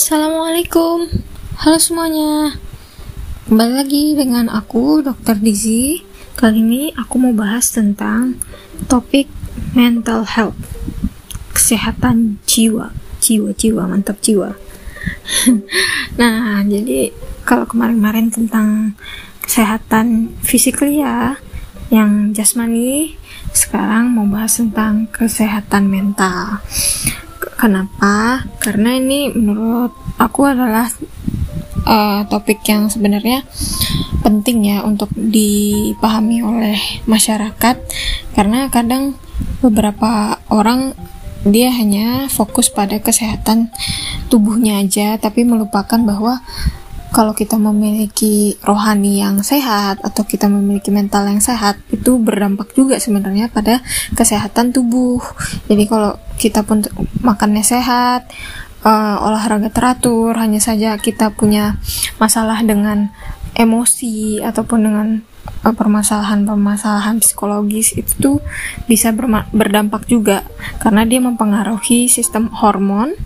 Assalamualaikum. 0.00 1.12
Halo 1.60 1.76
semuanya. 1.76 2.56
Kembali 3.44 3.84
lagi 3.84 4.04
dengan 4.16 4.48
aku 4.48 5.04
Dr. 5.04 5.36
Dizi 5.36 6.00
Kali 6.40 6.64
ini 6.64 6.88
aku 6.96 7.20
mau 7.20 7.36
bahas 7.36 7.68
tentang 7.68 8.40
Topik 8.88 9.28
mental 9.76 10.24
health. 10.24 10.56
Kesehatan 11.52 12.40
jiwa. 12.48 12.96
Jiwa-jiwa, 13.20 13.84
mantap 13.84 14.24
jiwa. 14.24 14.56
Nah, 16.16 16.64
jadi 16.64 17.12
Kalau 17.44 17.68
kemarin-kemarin 17.68 18.32
tentang 18.32 18.96
Kesehatan 19.44 20.32
physically 20.40 21.04
ya 21.04 21.36
Yang 21.92 22.40
jasmani 22.40 23.20
Sekarang 23.52 24.16
mau 24.16 24.24
bahas 24.24 24.56
tentang 24.56 25.12
Kesehatan 25.12 25.92
mental 25.92 26.64
Kenapa? 27.60 28.48
Karena 28.56 28.96
ini 28.96 29.28
menurut 29.28 29.92
aku 30.16 30.48
adalah 30.48 30.88
uh, 31.84 32.24
topik 32.24 32.64
yang 32.64 32.88
sebenarnya 32.88 33.44
penting 34.24 34.64
ya 34.64 34.80
untuk 34.80 35.12
dipahami 35.12 36.40
oleh 36.40 36.80
masyarakat 37.04 37.76
karena 38.32 38.72
kadang 38.72 39.12
beberapa 39.60 40.40
orang 40.48 40.96
dia 41.44 41.72
hanya 41.72 42.28
fokus 42.28 42.68
pada 42.68 43.00
kesehatan 43.00 43.72
tubuhnya 44.28 44.80
aja 44.80 45.16
tapi 45.16 45.44
melupakan 45.44 46.00
bahwa 46.00 46.44
kalau 47.10 47.34
kita 47.34 47.58
memiliki 47.58 48.54
rohani 48.62 49.18
yang 49.18 49.42
sehat 49.42 49.98
atau 50.00 50.22
kita 50.22 50.46
memiliki 50.46 50.94
mental 50.94 51.26
yang 51.26 51.42
sehat 51.42 51.82
itu 51.90 52.22
berdampak 52.22 52.70
juga 52.74 53.02
sebenarnya 53.02 53.50
pada 53.50 53.82
kesehatan 54.14 54.70
tubuh. 54.70 55.18
Jadi 55.66 55.90
kalau 55.90 56.14
kita 56.38 56.62
pun 56.62 56.86
makannya 57.20 57.66
sehat 57.66 58.30
uh, 58.86 59.16
olahraga 59.26 59.68
teratur 59.68 60.32
hanya 60.38 60.62
saja 60.62 60.96
kita 60.96 61.34
punya 61.34 61.76
masalah 62.22 62.62
dengan 62.62 63.12
emosi 63.58 64.40
ataupun 64.40 64.78
dengan 64.80 65.08
eh, 65.66 65.74
permasalahan-permasalahan 65.74 67.18
psikologis 67.18 67.98
itu 67.98 68.12
tuh 68.22 68.38
bisa 68.86 69.10
berdampak 69.50 70.06
juga. 70.06 70.46
Karena 70.78 71.02
dia 71.02 71.18
mempengaruhi 71.18 72.06
sistem 72.06 72.48
hormon 72.54 73.18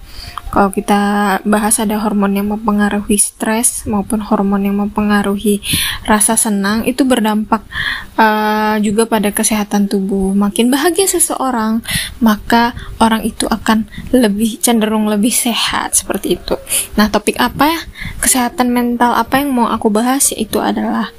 kalau 0.54 0.70
kita 0.70 1.02
bahas 1.42 1.82
ada 1.82 1.98
hormon 1.98 2.38
yang 2.38 2.46
mempengaruhi 2.54 3.18
stres 3.18 3.90
maupun 3.90 4.22
hormon 4.22 4.62
yang 4.62 4.78
mempengaruhi 4.78 5.58
rasa 6.06 6.38
senang 6.38 6.86
itu 6.86 7.02
berdampak 7.02 7.66
uh, 8.14 8.78
juga 8.78 9.10
pada 9.10 9.34
kesehatan 9.34 9.90
tubuh. 9.90 10.30
Makin 10.30 10.70
bahagia 10.70 11.10
seseorang, 11.10 11.82
maka 12.22 12.70
orang 13.02 13.26
itu 13.26 13.50
akan 13.50 13.90
lebih 14.14 14.62
cenderung 14.62 15.10
lebih 15.10 15.34
sehat 15.34 15.98
seperti 15.98 16.38
itu. 16.38 16.54
Nah, 16.94 17.10
topik 17.10 17.34
apa 17.42 17.74
ya? 17.74 17.80
Kesehatan 18.22 18.70
mental 18.70 19.10
apa 19.18 19.42
yang 19.42 19.50
mau 19.50 19.66
aku 19.66 19.90
bahas 19.90 20.30
yaitu 20.30 20.62
adalah 20.62 21.10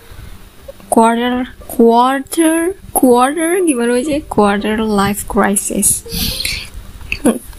quarter 0.87 1.51
quarter 1.67 2.71
quarter 2.95 3.59
gimana 3.67 3.99
sih 3.99 4.23
quarter 4.31 4.79
life 4.79 5.27
crisis 5.27 6.07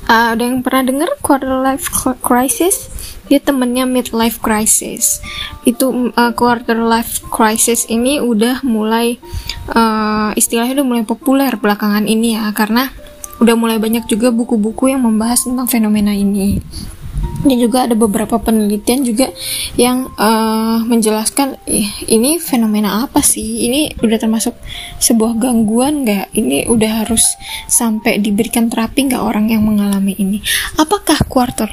Uh, 0.06 0.38
ada 0.38 0.42
yang 0.46 0.62
pernah 0.62 0.86
dengar 0.86 1.10
quarter 1.18 1.50
life 1.62 1.90
crisis? 2.22 2.86
Dia 3.26 3.42
temennya 3.42 3.90
midlife 3.90 4.38
crisis. 4.38 5.18
Itu 5.66 6.14
uh, 6.14 6.32
quarter 6.38 6.78
life 6.78 7.26
crisis 7.26 7.90
ini 7.90 8.22
udah 8.22 8.62
mulai 8.62 9.18
uh, 9.74 10.30
istilahnya 10.38 10.78
udah 10.78 10.86
mulai 10.86 11.04
populer 11.04 11.52
belakangan 11.58 12.06
ini 12.06 12.38
ya 12.38 12.54
karena 12.54 12.94
udah 13.36 13.54
mulai 13.58 13.76
banyak 13.76 14.08
juga 14.08 14.32
buku-buku 14.32 14.94
yang 14.94 15.04
membahas 15.04 15.44
tentang 15.44 15.68
fenomena 15.68 16.14
ini 16.16 16.62
dan 17.46 17.58
juga 17.58 17.78
ada 17.86 17.94
beberapa 17.94 18.36
penelitian 18.42 19.06
juga 19.06 19.30
yang 19.78 20.10
uh, 20.18 20.82
menjelaskan 20.84 21.56
ini 22.10 22.42
fenomena 22.42 23.06
apa 23.06 23.22
sih? 23.22 23.66
Ini 23.70 24.02
udah 24.02 24.18
termasuk 24.18 24.54
sebuah 24.98 25.38
gangguan 25.38 26.02
nggak? 26.04 26.34
Ini 26.34 26.66
udah 26.68 27.06
harus 27.06 27.38
sampai 27.70 28.18
diberikan 28.18 28.68
terapi 28.68 29.06
nggak 29.08 29.22
orang 29.22 29.48
yang 29.48 29.62
mengalami 29.62 30.18
ini? 30.18 30.38
Apakah 30.76 31.22
quarter 31.30 31.70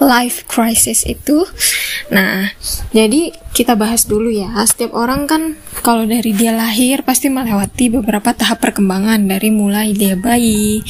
life 0.00 0.46
crisis 0.46 1.04
itu? 1.04 1.44
Nah 2.14 2.48
jadi 2.94 3.34
kita 3.52 3.76
bahas 3.76 4.08
dulu 4.08 4.32
ya 4.32 4.48
setiap 4.64 4.96
orang 4.96 5.28
kan 5.28 5.60
kalau 5.84 6.08
dari 6.08 6.32
dia 6.32 6.56
lahir 6.56 7.04
pasti 7.04 7.28
melewati 7.28 7.92
beberapa 7.92 8.32
tahap 8.32 8.64
perkembangan 8.64 9.28
dari 9.28 9.52
mulai 9.52 9.92
dia 9.92 10.16
bayi 10.16 10.80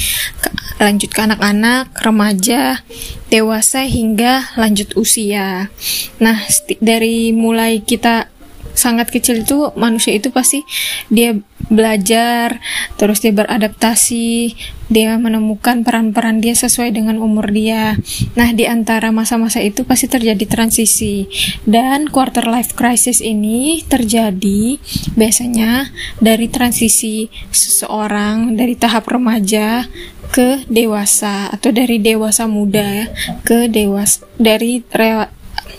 lanjut 0.82 1.14
ke 1.14 1.20
anak-anak 1.22 1.94
remaja 2.02 2.82
dewasa 3.30 3.86
hingga 3.86 4.50
lanjut 4.58 4.98
usia. 4.98 5.70
Nah, 6.18 6.42
dari 6.82 7.30
mulai 7.30 7.80
kita 7.86 8.31
sangat 8.72 9.12
kecil 9.12 9.44
itu 9.44 9.70
manusia 9.76 10.16
itu 10.16 10.32
pasti 10.32 10.64
dia 11.08 11.36
belajar, 11.70 12.58
terus 12.98 13.22
dia 13.22 13.32
beradaptasi, 13.32 14.56
dia 14.92 15.16
menemukan 15.16 15.86
peran-peran 15.86 16.42
dia 16.42 16.52
sesuai 16.52 16.92
dengan 16.92 17.16
umur 17.22 17.48
dia. 17.48 17.96
Nah, 18.36 18.52
di 18.52 18.68
antara 18.68 19.08
masa-masa 19.14 19.62
itu 19.62 19.86
pasti 19.86 20.10
terjadi 20.10 20.44
transisi. 20.44 21.30
Dan 21.64 22.12
quarter 22.12 22.44
life 22.44 22.76
crisis 22.76 23.22
ini 23.24 23.80
terjadi 23.86 24.76
biasanya 25.16 25.88
dari 26.18 26.50
transisi 26.50 27.30
seseorang 27.48 28.58
dari 28.58 28.76
tahap 28.76 29.08
remaja 29.08 29.86
ke 30.32 30.64
dewasa 30.64 31.52
atau 31.52 31.68
dari 31.68 32.00
dewasa 32.00 32.48
muda 32.48 32.80
ya 32.80 33.06
ke 33.44 33.68
dewasa 33.68 34.24
dari 34.40 34.80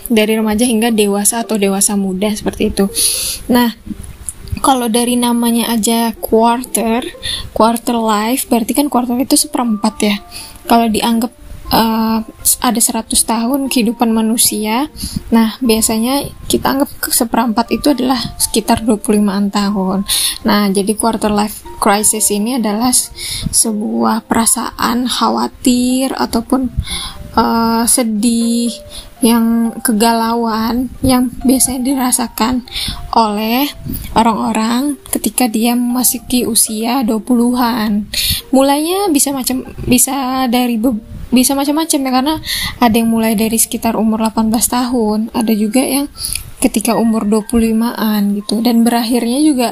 dari 0.08 0.36
remaja 0.36 0.64
hingga 0.66 0.92
dewasa 0.92 1.44
atau 1.44 1.56
dewasa 1.56 1.96
muda 1.96 2.32
seperti 2.32 2.72
itu. 2.72 2.88
Nah, 3.48 3.72
kalau 4.64 4.88
dari 4.88 5.20
namanya 5.20 5.68
aja 5.72 6.16
quarter, 6.16 7.04
quarter 7.52 7.96
life 8.00 8.48
berarti 8.48 8.72
kan 8.72 8.88
quarter 8.88 9.16
itu 9.20 9.36
seperempat 9.36 9.94
ya. 10.00 10.16
Kalau 10.64 10.88
dianggap 10.88 11.32
uh, 11.72 12.20
ada 12.60 12.80
100 12.80 13.12
tahun 13.12 13.60
kehidupan 13.68 14.10
manusia. 14.12 14.88
Nah, 15.32 15.56
biasanya 15.60 16.28
kita 16.48 16.76
anggap 16.76 16.90
seperempat 17.08 17.72
itu 17.72 17.92
adalah 17.92 18.18
sekitar 18.36 18.84
25-an 18.84 19.52
tahun. 19.52 20.04
Nah, 20.44 20.68
jadi 20.72 20.92
quarter 20.96 21.32
life 21.32 21.64
crisis 21.80 22.32
ini 22.32 22.56
adalah 22.56 22.92
sebuah 23.52 24.24
perasaan 24.24 25.08
khawatir 25.08 26.12
ataupun 26.16 26.72
uh, 27.36 27.84
sedih 27.84 28.72
yang 29.24 29.72
kegalauan 29.80 30.92
yang 31.00 31.32
biasanya 31.48 31.80
dirasakan 31.80 32.68
oleh 33.16 33.72
orang-orang 34.12 35.00
ketika 35.08 35.48
dia 35.48 35.72
memasuki 35.72 36.44
usia 36.44 37.00
20-an. 37.00 38.04
Mulainya 38.52 39.08
bisa 39.08 39.32
macam 39.32 39.64
bisa 39.88 40.44
dari 40.52 40.76
bisa 41.32 41.56
macam-macam 41.56 41.98
ya 41.98 42.10
karena 42.12 42.34
ada 42.78 42.94
yang 42.94 43.08
mulai 43.08 43.32
dari 43.32 43.56
sekitar 43.56 43.96
umur 43.96 44.28
18 44.28 44.52
tahun, 44.52 45.18
ada 45.32 45.52
juga 45.56 45.80
yang 45.80 46.06
ketika 46.60 46.96
umur 46.96 47.28
25-an 47.28 48.40
gitu 48.40 48.64
dan 48.64 48.88
berakhirnya 48.88 49.40
juga 49.44 49.68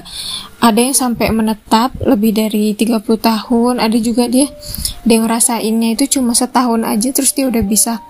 ada 0.60 0.76
yang 0.76 0.92
sampai 0.92 1.32
menetap 1.32 1.96
lebih 2.04 2.36
dari 2.36 2.72
30 2.76 3.04
tahun, 3.04 3.74
ada 3.80 3.96
juga 4.00 4.28
dia 4.32 4.48
dia 5.04 5.19
ngerasainnya 5.20 5.94
itu 5.96 6.19
cuma 6.19 6.32
setahun 6.32 6.82
aja 6.84 7.08
terus 7.14 7.32
dia 7.36 7.48
udah 7.48 7.62
bisa 7.64 8.00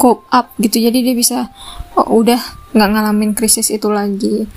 cope 0.00 0.24
up 0.32 0.56
gitu. 0.56 0.80
Jadi 0.80 1.04
dia 1.04 1.12
bisa 1.12 1.52
oh, 2.00 2.24
udah 2.24 2.40
nggak 2.72 2.90
ngalamin 2.96 3.36
krisis 3.36 3.68
itu 3.68 3.92
lagi. 3.92 4.48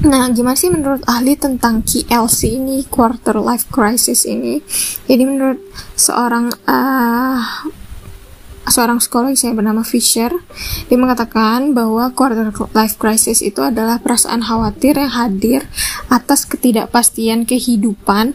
Nah, 0.00 0.32
gimana 0.32 0.56
sih 0.56 0.72
menurut 0.72 1.04
ahli 1.04 1.36
tentang 1.36 1.84
KLC 1.84 2.56
ini, 2.56 2.88
quarter 2.88 3.36
life 3.36 3.68
crisis 3.68 4.24
ini? 4.24 4.56
Jadi 5.04 5.28
menurut 5.28 5.60
seorang 5.92 6.48
uh, 6.64 7.68
seorang 8.64 8.96
psikolog 8.96 9.36
yang 9.36 9.60
bernama 9.60 9.84
Fisher, 9.84 10.32
dia 10.88 10.96
mengatakan 10.96 11.76
bahwa 11.76 12.08
quarter 12.16 12.48
life 12.72 12.96
crisis 12.96 13.44
itu 13.44 13.60
adalah 13.60 14.00
perasaan 14.00 14.40
khawatir 14.40 14.96
yang 14.96 15.12
hadir 15.12 15.60
atas 16.08 16.48
ketidakpastian 16.48 17.44
kehidupan 17.44 18.32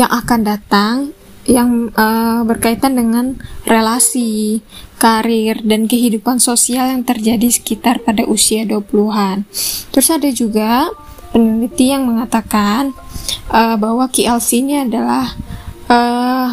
yang 0.00 0.08
akan 0.08 0.40
datang 0.48 1.12
yang 1.46 1.94
uh, 1.94 2.42
berkaitan 2.42 2.98
dengan 2.98 3.38
relasi, 3.62 4.60
karir, 4.98 5.62
dan 5.62 5.86
kehidupan 5.86 6.42
sosial 6.42 6.90
yang 6.90 7.02
terjadi 7.06 7.46
sekitar 7.48 8.02
pada 8.02 8.26
usia 8.26 8.66
20-an. 8.66 9.46
Terus 9.94 10.08
ada 10.10 10.28
juga 10.34 10.90
peneliti 11.30 11.94
yang 11.94 12.06
mengatakan 12.06 12.94
uh, 13.50 13.78
bahwa 13.78 14.10
KLC 14.10 14.66
ini 14.66 14.82
adalah 14.82 15.34
uh, 15.86 16.50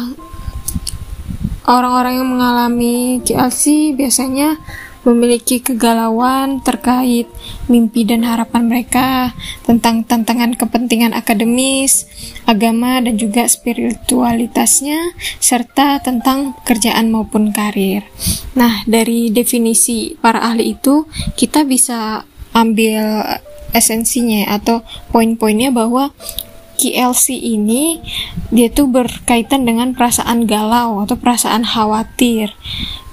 orang-orang 1.66 2.20
yang 2.20 2.28
mengalami 2.28 2.96
KLC 3.24 3.94
biasanya 3.96 4.60
memiliki 5.04 5.60
kegalauan 5.60 6.64
terkait 6.64 7.28
mimpi 7.68 8.08
dan 8.08 8.24
harapan 8.24 8.66
mereka 8.66 9.36
tentang 9.62 10.02
tantangan 10.04 10.56
kepentingan 10.56 11.12
akademis, 11.12 12.08
agama, 12.48 13.00
dan 13.04 13.14
juga 13.20 13.44
spiritualitasnya, 13.44 15.14
serta 15.38 16.00
tentang 16.00 16.56
kerjaan 16.64 17.12
maupun 17.12 17.52
karir. 17.52 18.04
Nah, 18.56 18.82
dari 18.88 19.28
definisi 19.28 20.16
para 20.16 20.40
ahli 20.40 20.76
itu, 20.76 21.04
kita 21.36 21.68
bisa 21.68 22.24
ambil 22.56 23.24
esensinya 23.74 24.54
atau 24.54 24.86
poin-poinnya 25.10 25.74
bahwa 25.74 26.14
KLC 26.74 27.34
ini 27.38 28.02
dia 28.50 28.70
tuh 28.70 28.90
berkaitan 28.90 29.66
dengan 29.66 29.94
perasaan 29.94 30.46
galau 30.46 31.02
atau 31.02 31.16
perasaan 31.18 31.64
khawatir. 31.64 32.52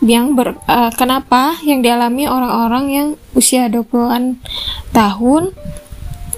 Yang 0.02 0.26
ber, 0.34 0.48
uh, 0.66 0.92
kenapa? 0.98 1.58
Yang 1.62 1.90
dialami 1.90 2.26
orang-orang 2.26 2.86
yang 2.90 3.08
usia 3.38 3.70
20-an 3.70 4.42
tahun 4.92 5.54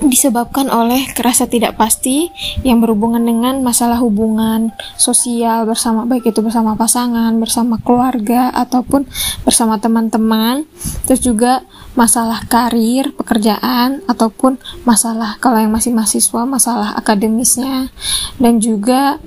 disebabkan 0.04 0.68
oleh 0.68 1.08
kerasa 1.16 1.48
tidak 1.48 1.80
pasti 1.80 2.28
yang 2.62 2.84
berhubungan 2.84 3.24
dengan 3.24 3.64
masalah 3.64 4.00
hubungan 4.04 4.76
sosial 5.00 5.64
bersama 5.64 6.04
baik 6.04 6.32
itu 6.32 6.40
bersama 6.44 6.76
pasangan, 6.76 7.32
bersama 7.40 7.80
keluarga 7.80 8.52
ataupun 8.52 9.08
bersama 9.48 9.80
teman-teman. 9.80 10.68
Terus 11.08 11.24
juga 11.24 11.64
masalah 11.96 12.44
karir, 12.50 13.14
pekerjaan 13.16 14.04
ataupun 14.10 14.60
masalah 14.84 15.38
kalau 15.40 15.62
yang 15.62 15.72
masih 15.72 15.94
mahasiswa 15.94 16.42
masalah 16.44 16.98
akademisnya 16.98 17.94
dan 18.42 18.58
juga 18.60 19.22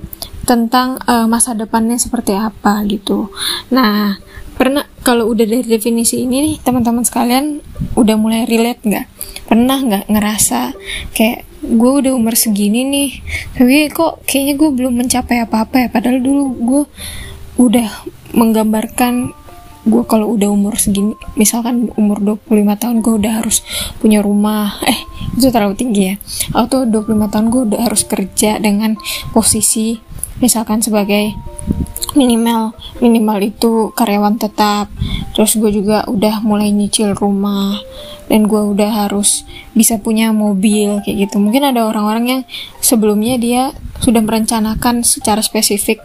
tentang 0.47 0.95
uh, 1.03 1.27
masa 1.27 1.51
depannya 1.51 1.99
seperti 1.99 2.31
apa 2.31 2.79
gitu. 2.87 3.27
Nah, 3.67 4.15
pernah 4.57 4.83
kalau 5.05 5.29
udah 5.29 5.45
dari 5.45 5.63
definisi 5.63 6.25
ini 6.25 6.43
nih 6.43 6.55
teman-teman 6.65 7.05
sekalian 7.05 7.61
udah 7.93 8.15
mulai 8.17 8.43
relate 8.49 8.81
nggak? 8.83 9.05
Pernah 9.47 9.77
nggak 9.85 10.05
ngerasa 10.11 10.73
kayak 11.13 11.47
gue 11.61 11.91
udah 12.03 12.11
umur 12.13 12.33
segini 12.33 12.85
nih, 12.85 13.09
tapi 13.53 13.89
kok 13.93 14.25
kayaknya 14.25 14.53
gue 14.57 14.69
belum 14.73 14.93
mencapai 14.97 15.45
apa-apa 15.45 15.85
ya? 15.85 15.87
Padahal 15.93 16.19
dulu 16.19 16.43
gue 16.57 16.83
udah 17.57 17.89
menggambarkan 18.37 19.33
gue 19.87 20.03
kalau 20.03 20.35
udah 20.35 20.51
umur 20.51 20.75
segini 20.75 21.15
misalkan 21.39 21.87
umur 21.95 22.19
25 22.19 22.51
tahun 22.75 22.97
gue 22.99 23.13
udah 23.23 23.33
harus 23.39 23.63
punya 24.03 24.19
rumah 24.19 24.83
eh 24.83 24.99
itu 25.39 25.47
terlalu 25.47 25.79
tinggi 25.79 26.01
ya 26.11 26.15
atau 26.51 26.83
25 26.83 27.31
tahun 27.31 27.45
gue 27.47 27.61
udah 27.71 27.81
harus 27.87 28.03
kerja 28.03 28.59
dengan 28.59 28.99
posisi 29.31 29.95
misalkan 30.39 30.81
sebagai 30.83 31.33
minimal 32.17 32.73
minimal 32.99 33.37
itu 33.45 33.93
karyawan 33.93 34.41
tetap. 34.41 34.89
Terus 35.37 35.53
gue 35.61 35.69
juga 35.69 36.01
udah 36.09 36.41
mulai 36.41 36.73
nyicil 36.73 37.13
rumah 37.13 37.77
dan 38.25 38.49
gue 38.49 38.57
udah 38.57 39.05
harus 39.05 39.45
bisa 39.77 40.01
punya 40.01 40.33
mobil 40.33 40.97
kayak 41.05 41.29
gitu. 41.29 41.37
Mungkin 41.37 41.61
ada 41.61 41.85
orang-orang 41.85 42.25
yang 42.25 42.41
sebelumnya 42.81 43.37
dia 43.37 43.63
sudah 44.01 44.21
merencanakan 44.25 45.05
secara 45.05 45.45
spesifik 45.45 46.01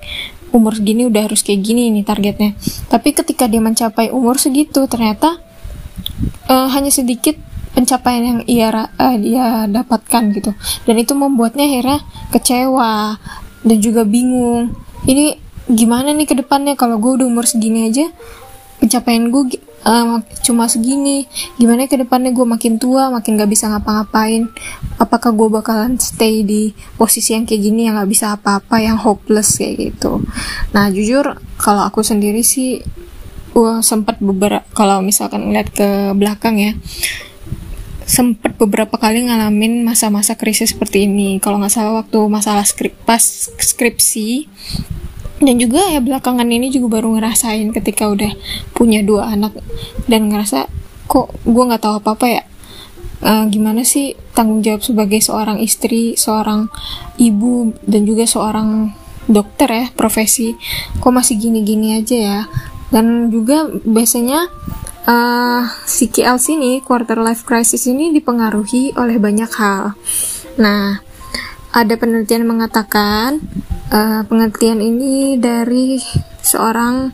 umur 0.52 0.76
segini 0.76 1.08
udah 1.08 1.32
harus 1.32 1.40
kayak 1.40 1.64
gini 1.64 1.88
ini 1.88 2.05
targetnya. 2.05 2.52
Tapi 2.93 3.17
ketika 3.17 3.49
dia 3.49 3.64
mencapai 3.64 4.12
umur 4.12 4.37
segitu 4.37 4.84
ternyata 4.84 5.40
uh, 6.52 6.69
hanya 6.69 6.93
sedikit 6.93 7.40
pencapaian 7.73 8.20
yang 8.20 8.40
ia 8.44 8.69
uh, 8.69 9.17
dia 9.17 9.64
dapatkan 9.64 10.23
gitu. 10.37 10.52
Dan 10.84 11.00
itu 11.00 11.17
membuatnya 11.17 11.64
akhirnya 11.64 12.05
kecewa 12.29 13.17
dan 13.62 13.78
juga 13.78 14.02
bingung. 14.06 14.74
Ini 15.06 15.38
gimana 15.70 16.14
nih 16.14 16.26
ke 16.26 16.34
depannya? 16.38 16.74
Kalau 16.74 16.98
gue 16.98 17.22
udah 17.22 17.26
umur 17.26 17.46
segini 17.46 17.90
aja 17.90 18.10
pencapaian 18.82 19.30
gue 19.30 19.62
uh, 19.86 20.18
cuma 20.42 20.66
segini. 20.66 21.30
Gimana 21.54 21.86
ke 21.86 21.94
depannya 21.94 22.34
gue 22.34 22.42
makin 22.42 22.82
tua 22.82 23.14
makin 23.14 23.38
gak 23.38 23.46
bisa 23.46 23.70
ngapa-ngapain? 23.70 24.50
Apakah 24.98 25.30
gue 25.30 25.48
bakalan 25.48 25.94
stay 26.02 26.42
di 26.42 26.74
posisi 26.98 27.38
yang 27.38 27.46
kayak 27.46 27.62
gini 27.62 27.86
yang 27.86 27.94
gak 28.02 28.10
bisa 28.10 28.34
apa-apa 28.34 28.82
yang 28.82 28.98
hopeless 28.98 29.62
kayak 29.62 29.94
gitu? 29.94 30.18
Nah 30.74 30.90
jujur 30.90 31.38
kalau 31.62 31.86
aku 31.86 32.02
sendiri 32.02 32.42
sih 32.42 32.82
gue 33.52 33.72
sempat 33.84 34.18
beberapa 34.18 34.64
kalau 34.74 35.04
misalkan 35.04 35.46
ngeliat 35.46 35.68
ke 35.70 36.16
belakang 36.16 36.56
ya 36.56 36.72
sempat 38.06 38.58
beberapa 38.58 38.99
kali 38.99 39.26
ngalamin 39.26 39.87
masa-masa 39.87 40.34
krisis 40.34 40.75
seperti 40.75 41.06
ini. 41.06 41.38
Kalau 41.38 41.58
nggak 41.58 41.72
salah 41.72 42.04
waktu 42.04 42.19
masalah 42.28 42.64
skrip 42.66 42.94
pas 43.06 43.22
skripsi. 43.58 44.46
Dan 45.43 45.58
juga 45.58 45.82
ya 45.90 45.99
belakangan 45.99 46.46
ini 46.46 46.70
juga 46.70 47.02
baru 47.02 47.19
ngerasain 47.19 47.75
ketika 47.75 48.06
udah 48.06 48.31
punya 48.75 49.02
dua 49.02 49.34
anak. 49.34 49.58
Dan 50.06 50.31
ngerasa 50.31 50.70
kok 51.10 51.34
gue 51.43 51.64
nggak 51.66 51.82
tahu 51.82 51.94
apa 51.99 52.10
apa 52.14 52.26
ya 52.31 52.43
uh, 53.26 53.44
gimana 53.50 53.82
sih 53.87 54.14
tanggung 54.32 54.62
jawab 54.62 54.81
sebagai 54.81 55.20
seorang 55.20 55.58
istri 55.60 56.14
seorang 56.14 56.70
ibu 57.19 57.75
dan 57.84 58.06
juga 58.06 58.26
seorang 58.26 58.93
dokter 59.31 59.69
ya 59.70 59.87
profesi. 59.94 60.55
Kok 60.98 61.12
masih 61.14 61.38
gini-gini 61.38 61.98
aja 61.98 62.16
ya. 62.19 62.40
Dan 62.93 63.32
juga 63.32 63.72
biasanya 63.72 64.52
uh, 65.06 65.62
si 65.87 66.10
KLC 66.10 66.58
ini 66.58 66.72
quarter 66.82 67.19
life 67.19 67.46
crisis 67.46 67.87
ini 67.87 68.10
dipengaruhi 68.12 68.94
oleh 68.99 69.16
banyak 69.16 69.50
hal 69.56 69.94
nah 70.58 71.00
ada 71.72 71.94
penelitian 71.96 72.44
mengatakan 72.44 73.40
uh, 73.88 74.22
pengertian 74.28 74.84
ini 74.84 75.40
dari 75.40 75.96
seorang 76.44 77.08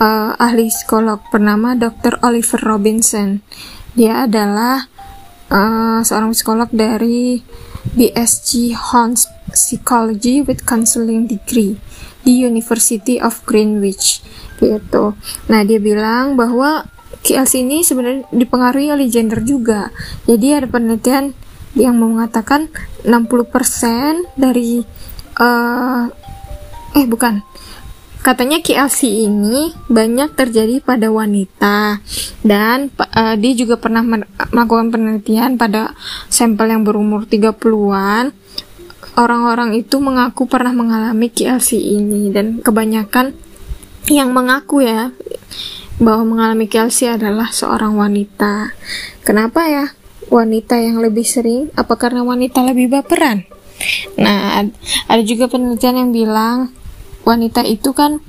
uh, 0.00 0.32
ahli 0.40 0.72
psikolog 0.72 1.20
bernama 1.28 1.76
Dr. 1.76 2.18
Oliver 2.24 2.64
Robinson. 2.64 3.44
Dia 3.92 4.24
adalah 4.24 4.88
uh, 5.52 6.00
seorang 6.00 6.32
psikolog 6.32 6.72
dari 6.72 7.44
BSG 7.92 8.72
Hans 8.72 9.28
Psychology 9.52 10.40
with 10.40 10.64
Counseling 10.64 11.28
Degree 11.28 11.76
di 12.24 12.32
University 12.40 13.20
of 13.20 13.44
Greenwich 13.44 14.24
gitu. 14.60 15.16
Nah, 15.48 15.60
dia 15.64 15.80
bilang 15.80 16.36
bahwa 16.36 16.88
KLC 17.20 17.64
ini 17.64 17.84
sebenarnya 17.84 18.24
dipengaruhi 18.32 18.92
oleh 18.92 19.06
gender 19.12 19.44
juga. 19.44 19.92
Jadi 20.24 20.46
ada 20.56 20.66
penelitian 20.66 21.36
yang 21.76 21.94
mengatakan 22.00 22.72
60% 23.06 24.34
dari 24.34 24.82
uh, 25.38 26.04
eh 26.96 27.06
bukan. 27.06 27.44
Katanya 28.20 28.60
KLC 28.60 29.24
ini 29.24 29.72
banyak 29.88 30.36
terjadi 30.36 30.84
pada 30.84 31.08
wanita 31.08 32.04
dan 32.44 32.92
uh, 32.92 33.32
dia 33.40 33.52
juga 33.56 33.80
pernah 33.80 34.04
melakukan 34.04 34.92
penelitian 34.92 35.56
pada 35.56 35.96
sampel 36.28 36.68
yang 36.68 36.84
berumur 36.84 37.24
30-an 37.24 38.36
orang-orang 39.16 39.72
itu 39.72 39.96
mengaku 40.04 40.44
pernah 40.44 40.76
mengalami 40.76 41.32
KLC 41.32 41.80
ini 41.80 42.28
dan 42.28 42.60
kebanyakan 42.60 43.32
yang 44.12 44.36
mengaku 44.36 44.84
ya 44.84 45.08
bahwa 46.00 46.24
mengalami 46.34 46.66
KLC 46.66 47.12
adalah 47.12 47.52
seorang 47.52 47.94
wanita 47.94 48.72
kenapa 49.22 49.68
ya 49.68 49.86
wanita 50.30 50.78
yang 50.78 51.02
lebih 51.02 51.26
sering? 51.26 51.68
Apa 51.74 51.98
karena 51.98 52.22
wanita 52.22 52.62
lebih 52.62 52.88
baperan? 52.88 53.44
Nah, 54.16 54.64
ada 55.10 55.22
juga 55.26 55.50
penelitian 55.50 56.06
yang 56.06 56.10
bilang 56.14 56.70
wanita 57.26 57.66
itu 57.66 57.90
kan 57.92 58.22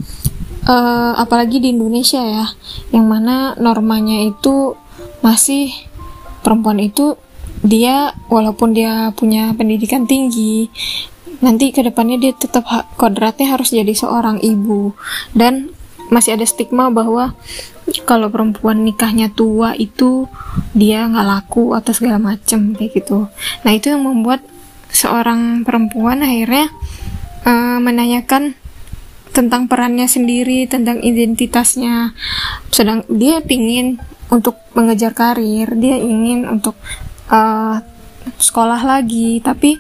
uh, 0.66 1.14
apalagi 1.16 1.62
di 1.62 1.72
Indonesia 1.72 2.20
ya, 2.20 2.46
yang 2.92 3.08
mana 3.08 3.56
normanya 3.62 4.20
itu 4.26 4.76
masih 5.22 5.72
perempuan 6.42 6.82
itu 6.82 7.16
dia 7.62 8.18
walaupun 8.28 8.74
dia 8.74 9.14
punya 9.14 9.54
pendidikan 9.54 10.10
tinggi 10.10 10.66
nanti 11.46 11.70
ke 11.70 11.86
depannya 11.86 12.18
dia 12.18 12.34
tetap 12.34 12.66
kodratnya 12.98 13.54
harus 13.54 13.70
jadi 13.70 13.94
seorang 13.94 14.42
ibu 14.42 14.98
dan 15.38 15.70
masih 16.12 16.36
ada 16.36 16.44
stigma 16.44 16.92
bahwa 16.92 17.34
kalau 18.04 18.28
perempuan 18.28 18.84
nikahnya 18.84 19.32
tua 19.32 19.74
itu 19.80 20.28
dia 20.76 21.08
nggak 21.08 21.28
laku 21.28 21.72
atau 21.72 21.92
segala 21.96 22.20
macem 22.20 22.76
kayak 22.76 23.02
gitu. 23.02 23.32
Nah 23.64 23.72
itu 23.72 23.96
yang 23.96 24.04
membuat 24.04 24.44
seorang 24.92 25.64
perempuan 25.64 26.20
akhirnya 26.20 26.68
uh, 27.48 27.80
menanyakan 27.80 28.60
tentang 29.32 29.72
perannya 29.72 30.12
sendiri 30.12 30.68
tentang 30.68 31.00
identitasnya. 31.00 32.12
Sedang 32.68 33.08
dia 33.08 33.40
pingin 33.40 34.04
untuk 34.32 34.60
mengejar 34.76 35.12
karir 35.12 35.76
dia 35.76 36.00
ingin 36.00 36.48
untuk 36.48 36.76
uh, 37.28 37.80
sekolah 38.22 38.82
lagi 38.86 39.42
tapi 39.44 39.76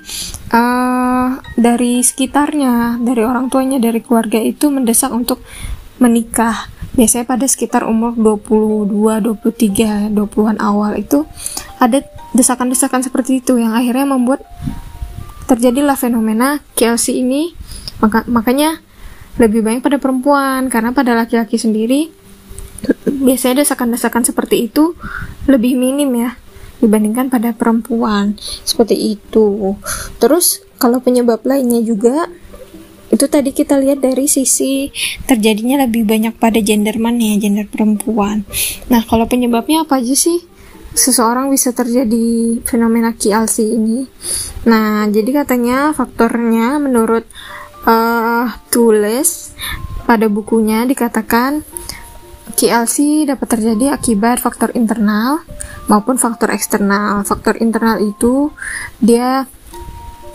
uh, 0.52 1.40
dari 1.56 2.04
sekitarnya 2.04 3.00
dari 3.00 3.22
orang 3.24 3.48
tuanya 3.48 3.80
dari 3.80 4.04
keluarga 4.04 4.42
itu 4.42 4.68
mendesak 4.68 5.14
untuk 5.14 5.40
menikah. 6.02 6.68
Biasanya 6.92 7.24
pada 7.24 7.46
sekitar 7.48 7.88
umur 7.88 8.18
22, 8.18 9.24
23, 9.24 10.12
20-an 10.12 10.60
awal 10.60 11.00
itu 11.00 11.24
ada 11.80 12.04
desakan-desakan 12.36 13.06
seperti 13.06 13.40
itu 13.40 13.56
yang 13.56 13.72
akhirnya 13.72 14.04
membuat 14.04 14.44
terjadilah 15.48 15.96
fenomena 15.96 16.60
KLC 16.76 17.16
ini. 17.22 17.56
Maka, 18.04 18.28
makanya 18.28 18.82
lebih 19.40 19.64
banyak 19.64 19.80
pada 19.80 20.02
perempuan 20.02 20.68
karena 20.68 20.92
pada 20.92 21.16
laki-laki 21.16 21.56
sendiri 21.56 22.12
biasanya 23.06 23.64
desakan-desakan 23.64 24.26
seperti 24.26 24.68
itu 24.68 24.98
lebih 25.46 25.78
minim 25.78 26.10
ya 26.18 26.36
dibandingkan 26.82 27.30
pada 27.30 27.54
perempuan. 27.54 28.36
Seperti 28.66 29.16
itu. 29.16 29.78
Terus 30.18 30.66
kalau 30.82 30.98
penyebab 31.00 31.46
lainnya 31.46 31.80
juga 31.86 32.26
itu 33.12 33.26
tadi 33.28 33.52
kita 33.52 33.76
lihat 33.78 34.00
dari 34.00 34.26
sisi 34.26 34.90
terjadinya 35.28 35.84
lebih 35.86 36.08
banyak 36.08 36.40
pada 36.40 36.64
gender 36.64 36.96
mana 36.98 37.36
ya 37.36 37.36
gender 37.38 37.68
perempuan 37.68 38.48
nah 38.88 39.04
kalau 39.04 39.28
penyebabnya 39.28 39.84
apa 39.84 40.00
aja 40.00 40.16
sih 40.16 40.40
seseorang 40.92 41.52
bisa 41.52 41.72
terjadi 41.72 42.60
fenomena 42.64 43.12
KLC 43.16 43.76
ini 43.76 44.08
nah 44.64 45.08
jadi 45.12 45.44
katanya 45.44 45.92
faktornya 45.92 46.80
menurut 46.80 47.28
uh, 47.86 48.48
tulis 48.72 49.56
pada 50.08 50.28
bukunya 50.28 50.84
dikatakan 50.88 51.64
KLC 52.52 53.26
dapat 53.26 53.48
terjadi 53.48 53.96
akibat 53.96 54.44
faktor 54.44 54.76
internal 54.76 55.42
maupun 55.88 56.20
faktor 56.20 56.52
eksternal. 56.52 57.24
Faktor 57.24 57.58
internal 57.58 57.98
itu 58.04 58.52
dia 59.00 59.48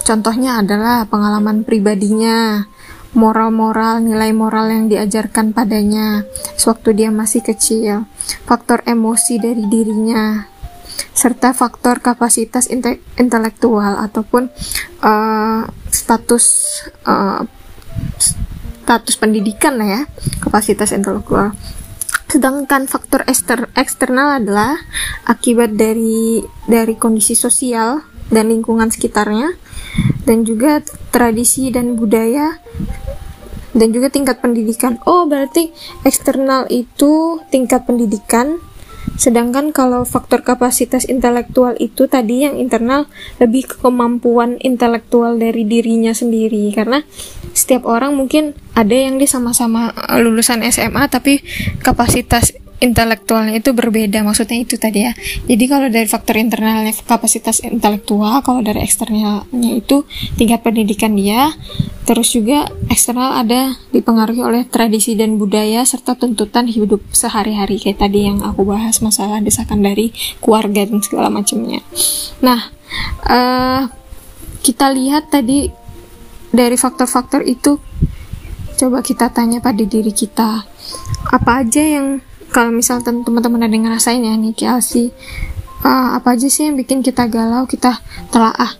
contohnya 0.07 0.63
adalah 0.63 1.03
pengalaman 1.11 1.67
pribadinya, 1.67 2.71
moral-moral, 3.19 3.99
nilai 4.07 4.31
moral 4.31 4.71
yang 4.71 4.87
diajarkan 4.87 5.51
padanya 5.51 6.23
sewaktu 6.55 6.95
dia 6.95 7.11
masih 7.11 7.43
kecil, 7.43 8.07
faktor 8.47 8.87
emosi 8.87 9.43
dari 9.43 9.67
dirinya, 9.67 10.47
serta 11.11 11.51
faktor 11.51 11.99
kapasitas 11.99 12.71
inte 12.71 13.03
intelektual 13.19 13.99
ataupun 13.99 14.47
uh, 15.03 15.67
status 15.91 16.47
uh, 17.09 17.43
status 18.87 19.19
pendidikan 19.19 19.75
lah 19.81 19.89
ya 19.91 20.03
kapasitas 20.39 20.95
intelektual. 20.95 21.51
Sedangkan 22.31 22.87
faktor 22.87 23.27
ekster 23.27 23.71
eksternal 23.75 24.39
adalah 24.39 24.79
akibat 25.27 25.75
dari 25.75 26.45
dari 26.71 26.95
kondisi 26.95 27.35
sosial 27.35 28.16
dan 28.33 28.51
lingkungan 28.51 28.91
sekitarnya 28.91 29.55
dan 30.27 30.43
juga 30.43 30.83
tradisi 31.15 31.71
dan 31.71 31.95
budaya 31.95 32.59
dan 33.77 33.93
juga 33.93 34.09
tingkat 34.09 34.41
pendidikan. 34.41 34.97
Oh, 35.05 35.29
berarti 35.29 35.69
eksternal 36.03 36.65
itu 36.73 37.45
tingkat 37.53 37.85
pendidikan 37.85 38.57
Sedangkan 39.17 39.73
kalau 39.73 40.05
faktor 40.05 40.43
kapasitas 40.43 41.09
intelektual 41.09 41.79
itu 41.81 42.05
tadi 42.11 42.45
yang 42.45 42.61
internal 42.61 43.09
lebih 43.41 43.71
ke 43.71 43.77
kemampuan 43.81 44.61
intelektual 44.61 45.39
dari 45.39 45.63
dirinya 45.65 46.13
sendiri 46.13 46.69
karena 46.75 47.07
setiap 47.57 47.89
orang 47.89 48.13
mungkin 48.13 48.53
ada 48.77 48.93
yang 48.93 49.17
dia 49.17 49.31
sama-sama 49.31 49.95
lulusan 50.21 50.61
SMA 50.69 51.09
tapi 51.09 51.41
kapasitas 51.81 52.53
intelektualnya 52.77 53.57
itu 53.57 53.73
berbeda 53.73 54.21
maksudnya 54.21 54.61
itu 54.61 54.77
tadi 54.77 55.09
ya. 55.09 55.13
Jadi 55.49 55.65
kalau 55.65 55.89
dari 55.89 56.05
faktor 56.05 56.37
internalnya 56.37 56.93
kapasitas 57.05 57.65
intelektual 57.65 58.45
kalau 58.45 58.61
dari 58.61 58.85
eksternalnya 58.85 59.73
itu 59.73 60.05
tingkat 60.37 60.61
pendidikan 60.61 61.17
dia 61.17 61.57
terus 62.07 62.31
juga 62.37 62.71
eksternal 62.93 63.43
ada 63.43 63.75
dipengaruhi 63.91 64.45
oleh 64.45 64.63
tradisi 64.69 65.19
dan 65.19 65.41
budaya 65.41 65.83
serta 65.83 66.15
tuntutan 66.15 66.69
hidup 66.71 67.03
sehari-hari 67.11 67.81
kayak 67.81 67.99
tadi 67.99 68.29
yang 68.29 68.45
aku 68.45 68.63
bahas 68.63 69.01
masalah 69.03 69.43
desakan 69.43 69.83
dari 69.83 70.13
keluarga 70.39 70.85
dan 70.87 71.01
segala 71.03 71.33
macamnya. 71.33 71.81
Nah 72.45 72.61
uh, 73.27 73.91
kita 74.61 74.93
lihat 74.93 75.33
tadi 75.33 75.73
dari 76.53 76.77
faktor-faktor 76.77 77.43
itu 77.43 77.81
coba 78.77 79.01
kita 79.01 79.33
tanya 79.33 79.65
pada 79.65 79.83
diri 79.83 80.13
kita 80.13 80.69
apa 81.33 81.51
aja 81.65 81.83
yang 81.83 82.21
kalau 82.57 82.73
misal 82.73 83.05
teman-teman 83.05 83.69
ada 83.69 83.75
yang 83.77 83.85
ngerasain 83.85 84.25
ya 84.25 84.33
nih 84.33 84.57
Chelsea 84.57 85.13
uh, 85.85 86.17
apa 86.17 86.41
aja 86.41 86.49
sih 86.49 86.65
yang 86.65 86.81
bikin 86.81 87.05
kita 87.05 87.29
galau 87.29 87.69
kita 87.69 88.01
telah 88.33 88.57
ah 88.57 88.73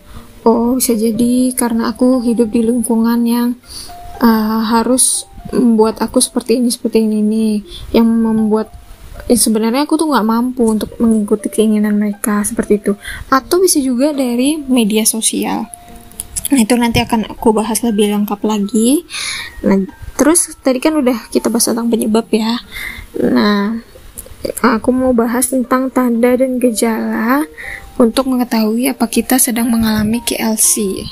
oh 0.49 0.81
bisa 0.81 0.97
jadi 0.97 1.53
karena 1.53 1.93
aku 1.93 2.25
hidup 2.25 2.49
di 2.49 2.65
lingkungan 2.65 3.21
yang 3.29 3.53
uh, 4.17 4.65
harus 4.65 5.29
membuat 5.53 6.01
aku 6.01 6.17
seperti 6.17 6.57
ini 6.57 6.73
seperti 6.73 7.05
ini 7.05 7.21
nih 7.21 7.55
yang 7.93 8.09
membuat 8.09 8.73
ya 9.29 9.37
sebenarnya 9.37 9.85
aku 9.85 9.93
tuh 9.99 10.09
nggak 10.09 10.25
mampu 10.25 10.63
untuk 10.65 10.97
mengikuti 10.97 11.51
keinginan 11.51 11.99
mereka 11.99 12.41
seperti 12.47 12.79
itu. 12.79 12.93
Atau 13.27 13.59
bisa 13.59 13.77
juga 13.83 14.15
dari 14.15 14.55
media 14.57 15.03
sosial. 15.03 15.67
Nah 16.47 16.59
itu 16.63 16.75
nanti 16.79 17.03
akan 17.03 17.35
aku 17.35 17.51
bahas 17.51 17.83
lebih 17.83 18.07
lengkap 18.07 18.39
lagi. 18.47 19.03
Nah 19.67 19.83
terus 20.15 20.47
tadi 20.63 20.79
kan 20.79 20.95
udah 20.95 21.29
kita 21.29 21.51
bahas 21.51 21.67
tentang 21.67 21.91
penyebab 21.91 22.25
ya 22.31 22.57
nah 23.21 23.81
aku 24.61 24.89
mau 24.93 25.13
bahas 25.13 25.49
tentang 25.49 25.89
tanda 25.89 26.37
dan 26.37 26.61
gejala 26.61 27.45
untuk 27.97 28.29
mengetahui 28.29 28.93
apa 28.93 29.05
kita 29.09 29.41
sedang 29.41 29.69
mengalami 29.69 30.21
KLC 30.21 31.05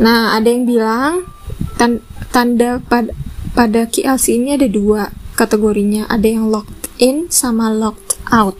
nah 0.00 0.36
ada 0.36 0.48
yang 0.48 0.64
bilang 0.64 1.28
tan 1.76 2.00
tanda 2.32 2.80
pad 2.80 3.12
pada 3.56 3.88
KLC 3.88 4.38
ini 4.38 4.54
ada 4.54 4.70
dua 4.70 5.10
kategorinya. 5.40 6.04
Ada 6.12 6.36
yang 6.36 6.52
locked 6.52 6.92
in 7.00 7.32
sama 7.32 7.72
locked 7.72 8.19
out. 8.32 8.56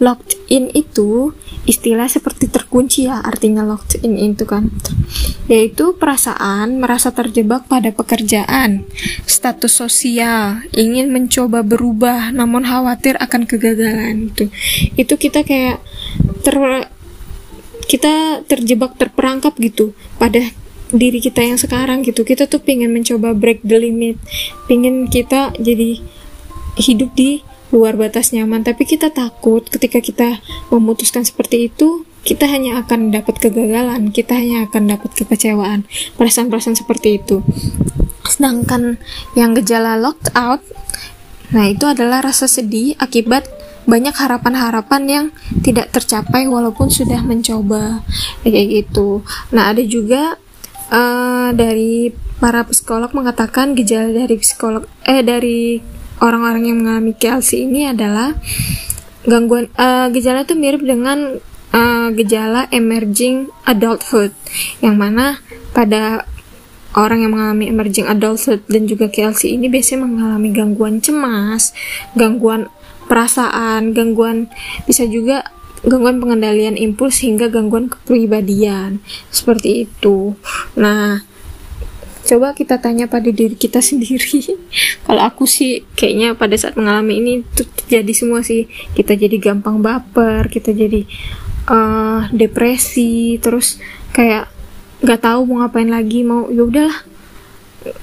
Locked 0.00 0.38
in 0.48 0.72
itu 0.72 1.36
istilah 1.68 2.08
seperti 2.08 2.48
terkunci 2.48 3.04
ya 3.04 3.20
artinya 3.20 3.60
locked 3.60 4.00
in 4.00 4.16
itu 4.16 4.48
kan. 4.48 4.72
Yaitu 5.46 5.98
perasaan 5.98 6.80
merasa 6.80 7.12
terjebak 7.12 7.68
pada 7.68 7.92
pekerjaan 7.92 8.88
status 9.28 9.76
sosial 9.76 10.64
ingin 10.72 11.12
mencoba 11.12 11.60
berubah 11.60 12.32
namun 12.32 12.64
khawatir 12.64 13.18
akan 13.20 13.44
kegagalan 13.44 14.32
itu 14.32 14.48
itu 14.96 15.14
kita 15.18 15.44
kayak 15.44 15.82
ter 16.46 16.56
kita 17.90 18.46
terjebak 18.46 18.94
terperangkap 18.94 19.58
gitu 19.58 19.92
pada 20.16 20.40
diri 20.90 21.22
kita 21.22 21.42
yang 21.42 21.58
sekarang 21.58 22.02
gitu. 22.02 22.26
Kita 22.26 22.50
tuh 22.50 22.62
pengen 22.62 22.90
mencoba 22.94 23.34
break 23.34 23.62
the 23.66 23.78
limit 23.78 24.16
pengen 24.70 25.10
kita 25.10 25.54
jadi 25.58 25.98
hidup 26.78 27.12
di 27.18 27.42
luar 27.70 27.98
batas 27.98 28.30
nyaman. 28.34 28.62
Tapi 28.62 28.86
kita 28.86 29.10
takut 29.10 29.66
ketika 29.66 29.98
kita 30.02 30.28
memutuskan 30.70 31.26
seperti 31.26 31.70
itu 31.70 32.06
kita 32.20 32.44
hanya 32.44 32.84
akan 32.84 33.08
dapat 33.16 33.40
kegagalan 33.40 34.12
kita 34.12 34.36
hanya 34.36 34.68
akan 34.68 34.92
dapat 34.92 35.10
kekecewaan 35.16 35.88
perasaan-perasaan 36.20 36.76
seperti 36.76 37.16
itu. 37.16 37.40
Sedangkan 38.28 39.00
yang 39.32 39.56
gejala 39.56 39.96
locked 39.96 40.32
out 40.36 40.60
nah 41.50 41.66
itu 41.66 41.82
adalah 41.82 42.22
rasa 42.22 42.46
sedih 42.46 42.94
akibat 43.02 43.42
banyak 43.82 44.14
harapan-harapan 44.14 45.02
yang 45.08 45.26
tidak 45.66 45.90
tercapai 45.90 46.46
walaupun 46.46 46.92
sudah 46.92 47.24
mencoba 47.26 48.06
kayak 48.46 48.86
gitu. 48.86 49.26
Nah 49.50 49.74
ada 49.74 49.82
juga 49.82 50.38
uh, 50.94 51.50
dari 51.50 52.14
para 52.38 52.62
psikolog 52.68 53.10
mengatakan 53.16 53.74
gejala 53.74 54.14
dari 54.14 54.36
psikolog 54.38 54.86
eh 55.02 55.24
dari 55.26 55.82
orang-orang 56.20 56.68
yang 56.68 56.78
mengalami 56.84 57.12
KLC 57.16 57.66
ini 57.66 57.88
adalah 57.88 58.36
gangguan 59.24 59.68
uh, 59.76 60.08
gejala 60.12 60.44
itu 60.48 60.56
mirip 60.56 60.80
dengan 60.80 61.40
uh, 61.72 62.08
gejala 62.14 62.68
emerging 62.72 63.52
adulthood 63.68 64.32
yang 64.80 64.96
mana 64.96 65.40
pada 65.76 66.24
orang 66.96 67.22
yang 67.22 67.32
mengalami 67.36 67.70
emerging 67.70 68.06
adulthood 68.10 68.66
dan 68.66 68.86
juga 68.88 69.06
KLC 69.06 69.54
ini 69.54 69.70
biasanya 69.70 70.06
mengalami 70.06 70.48
gangguan 70.50 70.98
cemas, 70.98 71.70
gangguan 72.18 72.66
perasaan, 73.06 73.94
gangguan 73.94 74.50
bisa 74.86 75.06
juga 75.06 75.46
gangguan 75.86 76.20
pengendalian 76.20 76.76
impuls 76.76 77.22
hingga 77.24 77.48
gangguan 77.48 77.88
kepribadian 77.88 79.00
seperti 79.32 79.88
itu. 79.88 80.34
Nah, 80.76 81.24
coba 82.30 82.54
kita 82.54 82.78
tanya 82.78 83.10
pada 83.10 83.26
diri 83.26 83.58
kita 83.58 83.82
sendiri. 83.90 84.54
Kalau 85.02 85.22
aku 85.26 85.50
sih 85.50 85.82
kayaknya 85.98 86.38
pada 86.38 86.54
saat 86.54 86.78
mengalami 86.78 87.18
ini 87.18 87.32
terjadi 87.50 88.12
semua 88.14 88.46
sih. 88.46 88.70
Kita 88.94 89.18
jadi 89.18 89.34
gampang 89.42 89.82
baper 89.82 90.46
kita 90.46 90.70
jadi 90.70 91.02
uh, 91.66 92.30
depresi 92.30 93.42
terus 93.42 93.82
kayak 94.14 94.46
nggak 95.02 95.20
tahu 95.26 95.48
mau 95.50 95.66
ngapain 95.66 95.90
lagi 95.90 96.22
mau 96.22 96.46
ya 96.46 96.62
udahlah. 96.62 96.98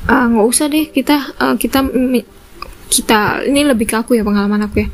Uh, 0.09 0.25
nggak 0.35 0.45
uh, 0.45 0.51
usah 0.51 0.67
deh 0.67 0.89
kita 0.91 1.15
uh, 1.37 1.55
kita 1.55 1.85
kita 2.87 3.45
ini 3.45 3.67
lebih 3.67 3.85
ke 3.85 3.95
aku 3.99 4.15
ya 4.17 4.27
pengalaman 4.27 4.67
aku 4.67 4.83
ya. 4.83 4.87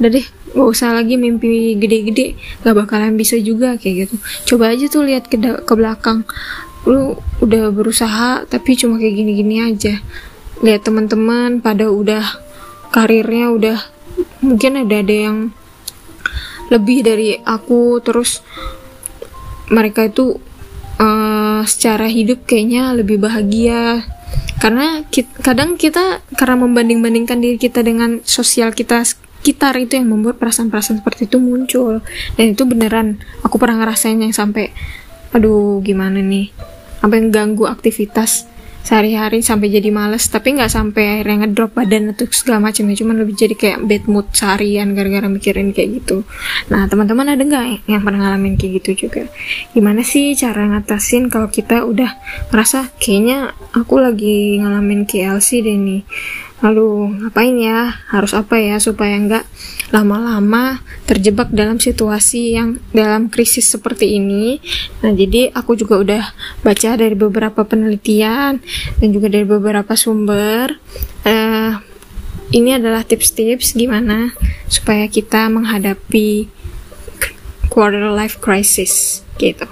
Udah 0.00 0.10
deh 0.12 0.26
gak 0.54 0.70
usah 0.70 0.94
lagi 0.94 1.18
mimpi 1.18 1.74
gede-gede 1.74 2.38
gak 2.62 2.74
bakalan 2.78 3.18
bisa 3.18 3.36
juga 3.36 3.76
kayak 3.76 4.08
gitu. 4.08 4.14
Coba 4.54 4.70
aja 4.72 4.86
tuh 4.86 5.02
lihat 5.02 5.26
ke, 5.26 5.36
ke 5.38 5.74
belakang 5.74 6.24
lu 6.84 7.16
udah 7.40 7.72
berusaha 7.72 8.44
tapi 8.44 8.76
cuma 8.76 9.00
kayak 9.00 9.16
gini-gini 9.16 9.56
aja. 9.64 10.00
Lihat 10.60 10.84
teman-teman 10.84 11.64
pada 11.64 11.88
udah 11.88 12.24
karirnya 12.92 13.50
udah 13.50 13.78
mungkin 14.44 14.84
ada 14.84 15.00
ada 15.00 15.14
yang 15.14 15.38
lebih 16.68 17.04
dari 17.04 17.36
aku 17.40 18.00
terus 18.04 18.40
mereka 19.72 20.06
itu 20.06 20.36
uh, 21.00 21.62
secara 21.64 22.06
hidup 22.08 22.44
kayaknya 22.44 22.92
lebih 22.92 23.20
bahagia. 23.20 24.04
Karena 24.60 25.04
kita, 25.08 25.44
kadang 25.44 25.76
kita 25.76 26.24
karena 26.36 26.56
membanding-bandingkan 26.64 27.40
diri 27.40 27.58
kita 27.60 27.84
dengan 27.84 28.24
sosial 28.24 28.72
kita 28.72 29.04
sekitar 29.04 29.76
itu 29.76 30.00
yang 30.00 30.08
membuat 30.08 30.40
perasaan-perasaan 30.40 31.04
seperti 31.04 31.28
itu 31.28 31.36
muncul. 31.40 32.00
Dan 32.36 32.56
itu 32.56 32.64
beneran 32.64 33.20
aku 33.44 33.56
pernah 33.60 33.84
ngerasain 33.84 34.16
yang 34.20 34.32
sampai 34.32 34.72
aduh 35.34 35.82
gimana 35.82 36.22
nih 36.22 36.54
sampai 37.04 37.28
ganggu 37.28 37.68
aktivitas 37.68 38.48
sehari-hari 38.84 39.40
sampai 39.40 39.72
jadi 39.72 39.88
males 39.88 40.28
tapi 40.28 40.60
nggak 40.60 40.68
sampai 40.68 41.18
akhirnya 41.20 41.48
ngedrop 41.48 41.72
badan 41.72 42.12
atau 42.12 42.28
segala 42.28 42.68
macam 42.68 42.84
ya. 42.92 42.94
Cuman 43.00 43.16
lebih 43.16 43.32
jadi 43.32 43.56
kayak 43.56 43.78
bad 43.88 44.04
mood 44.08 44.28
seharian 44.36 44.92
gara-gara 44.92 45.24
mikirin 45.28 45.72
kayak 45.72 46.04
gitu. 46.04 46.28
Nah 46.68 46.84
teman-teman 46.84 47.32
ada 47.32 47.40
nggak 47.40 47.88
yang 47.88 48.04
pernah 48.04 48.28
ngalamin 48.28 48.60
kayak 48.60 48.84
gitu 48.84 49.08
juga? 49.08 49.24
Gimana 49.72 50.04
sih 50.04 50.36
cara 50.36 50.68
ngatasin 50.68 51.32
kalau 51.32 51.48
kita 51.48 51.88
udah 51.88 52.12
merasa 52.52 52.92
kayaknya 53.00 53.56
aku 53.72 54.00
lagi 54.00 54.60
ngalamin 54.60 55.08
KLC 55.08 55.64
deh 55.64 55.80
nih 55.80 56.02
lalu 56.64 57.20
ngapain 57.20 57.52
ya? 57.60 57.92
Harus 58.08 58.32
apa 58.32 58.56
ya 58.56 58.80
supaya 58.80 59.20
nggak 59.20 59.44
lama-lama 59.92 60.80
terjebak 61.04 61.52
dalam 61.52 61.76
situasi 61.76 62.56
yang 62.56 62.80
dalam 62.96 63.28
krisis 63.28 63.68
seperti 63.68 64.16
ini? 64.16 64.64
Nah 65.04 65.12
jadi 65.12 65.52
aku 65.52 65.76
juga 65.76 66.00
udah 66.00 66.24
baca 66.64 66.96
dari 66.96 67.12
beberapa 67.12 67.68
penelitian 67.68 68.64
dan 68.96 69.08
juga 69.12 69.28
dari 69.28 69.44
beberapa 69.44 69.92
sumber. 69.92 70.80
Uh, 71.28 71.76
ini 72.56 72.80
adalah 72.80 73.04
tips-tips 73.04 73.76
gimana 73.76 74.32
supaya 74.72 75.04
kita 75.10 75.52
menghadapi 75.52 76.48
quarter 77.68 78.08
life 78.14 78.40
crisis 78.40 79.24
gitu. 79.36 79.66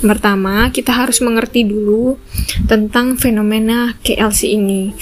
Yang 0.00 0.08
pertama, 0.16 0.70
kita 0.70 0.94
harus 0.94 1.18
mengerti 1.18 1.66
dulu 1.66 2.14
tentang 2.70 3.18
fenomena 3.18 3.98
KLC 4.06 4.54
ini 4.54 4.94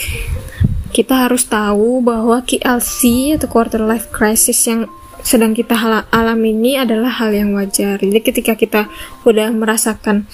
kita 0.93 1.29
harus 1.29 1.45
tahu 1.45 2.01
bahwa 2.01 2.41
KLC 2.45 3.33
atau 3.37 3.49
quarter 3.49 3.85
life 3.85 4.09
crisis 4.09 4.59
yang 4.65 4.89
sedang 5.23 5.53
kita 5.53 5.75
alami 6.09 6.55
ini 6.55 6.79
adalah 6.79 7.11
hal 7.21 7.35
yang 7.35 7.53
wajar. 7.53 7.99
Jadi 7.99 8.21
ketika 8.23 8.55
kita 8.55 8.87
udah 9.27 9.51
merasakan 9.51 10.25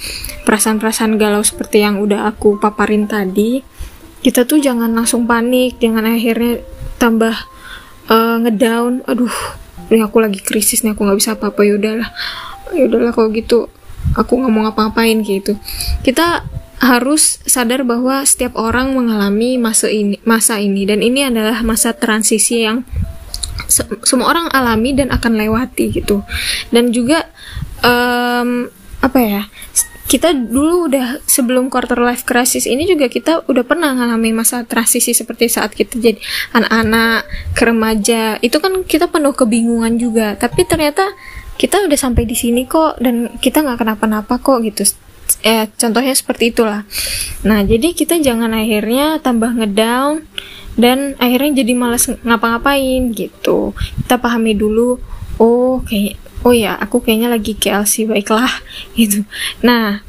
perasaan-perasaan 0.45 1.17
galau 1.17 1.43
seperti 1.43 1.83
yang 1.83 1.99
udah 1.99 2.29
aku 2.29 2.61
paparin 2.61 3.09
tadi, 3.09 3.65
kita 4.21 4.45
tuh 4.45 4.61
jangan 4.61 4.93
langsung 4.93 5.27
panik, 5.27 5.81
jangan 5.81 6.07
akhirnya 6.07 6.63
tambah 7.01 7.35
uh, 8.13 8.37
ngedown. 8.45 9.03
Aduh, 9.09 9.33
ini 9.91 10.05
aku 10.05 10.21
lagi 10.21 10.41
krisis 10.41 10.85
nih, 10.85 10.93
aku 10.93 11.05
nggak 11.09 11.19
bisa 11.19 11.31
apa-apa. 11.35 11.61
Yaudahlah, 11.65 12.11
yaudahlah 12.77 13.13
kalau 13.17 13.29
gitu, 13.33 13.59
aku 14.15 14.33
nggak 14.41 14.53
mau 14.53 14.69
ngapa-ngapain 14.69 15.21
gitu. 15.25 15.57
Kita 16.05 16.45
harus 16.83 17.39
sadar 17.47 17.87
bahwa 17.87 18.25
setiap 18.27 18.59
orang 18.59 18.95
mengalami 18.95 19.57
masa 19.61 19.91
ini 19.91 20.19
masa 20.27 20.59
ini. 20.59 20.87
Dan 20.89 21.05
ini 21.05 21.27
adalah 21.27 21.63
masa 21.63 21.95
transisi 21.95 22.65
yang 22.67 22.83
se 23.71 23.87
semua 24.03 24.31
orang 24.35 24.47
alami 24.51 24.95
dan 24.95 25.15
akan 25.15 25.39
lewati 25.39 25.95
gitu. 25.95 26.23
Dan 26.75 26.91
juga 26.91 27.31
um, 27.85 28.69
apa 29.05 29.19
ya 29.21 29.43
kita 30.05 30.37
dulu 30.37 30.93
udah 30.93 31.25
sebelum 31.25 31.73
quarter 31.73 31.97
life 31.97 32.29
crisis 32.29 32.69
ini 32.69 32.85
juga 32.85 33.09
kita 33.09 33.49
udah 33.49 33.65
pernah 33.65 33.97
mengalami 33.97 34.37
masa 34.37 34.63
transisi 34.63 35.17
seperti 35.17 35.49
saat 35.49 35.73
kita 35.73 35.97
jadi 35.97 36.21
anak-anak 36.53 37.25
ke 37.57 37.63
remaja. 37.65 38.23
Itu 38.45 38.61
kan 38.61 38.85
kita 38.85 39.09
penuh 39.09 39.33
kebingungan 39.33 39.97
juga. 39.97 40.37
Tapi 40.37 40.69
ternyata 40.69 41.09
kita 41.57 41.87
udah 41.87 41.99
sampai 41.99 42.29
di 42.29 42.37
sini 42.37 42.67
kok 42.69 43.01
dan 43.01 43.33
kita 43.39 43.63
nggak 43.63 43.81
kenapa-napa 43.81 44.43
kok 44.43 44.61
gitu 44.67 44.85
eh 45.45 45.69
contohnya 45.77 46.15
seperti 46.17 46.53
itulah. 46.53 46.89
Nah 47.45 47.61
jadi 47.65 47.93
kita 47.93 48.21
jangan 48.21 48.53
akhirnya 48.57 49.21
tambah 49.21 49.53
ngedown 49.53 50.25
dan 50.75 51.15
akhirnya 51.21 51.63
jadi 51.63 51.73
malas 51.77 52.09
ngapa-ngapain 52.25 53.13
gitu. 53.13 53.77
Kita 54.05 54.17
pahami 54.19 54.57
dulu 54.57 54.99
oh 55.39 55.85
kayak 55.85 56.17
oh 56.45 56.53
ya 56.53 56.77
aku 56.77 57.01
kayaknya 57.01 57.33
lagi 57.33 57.57
KLC 57.57 58.09
baiklah 58.09 58.51
gitu. 58.99 59.25
Nah 59.61 60.01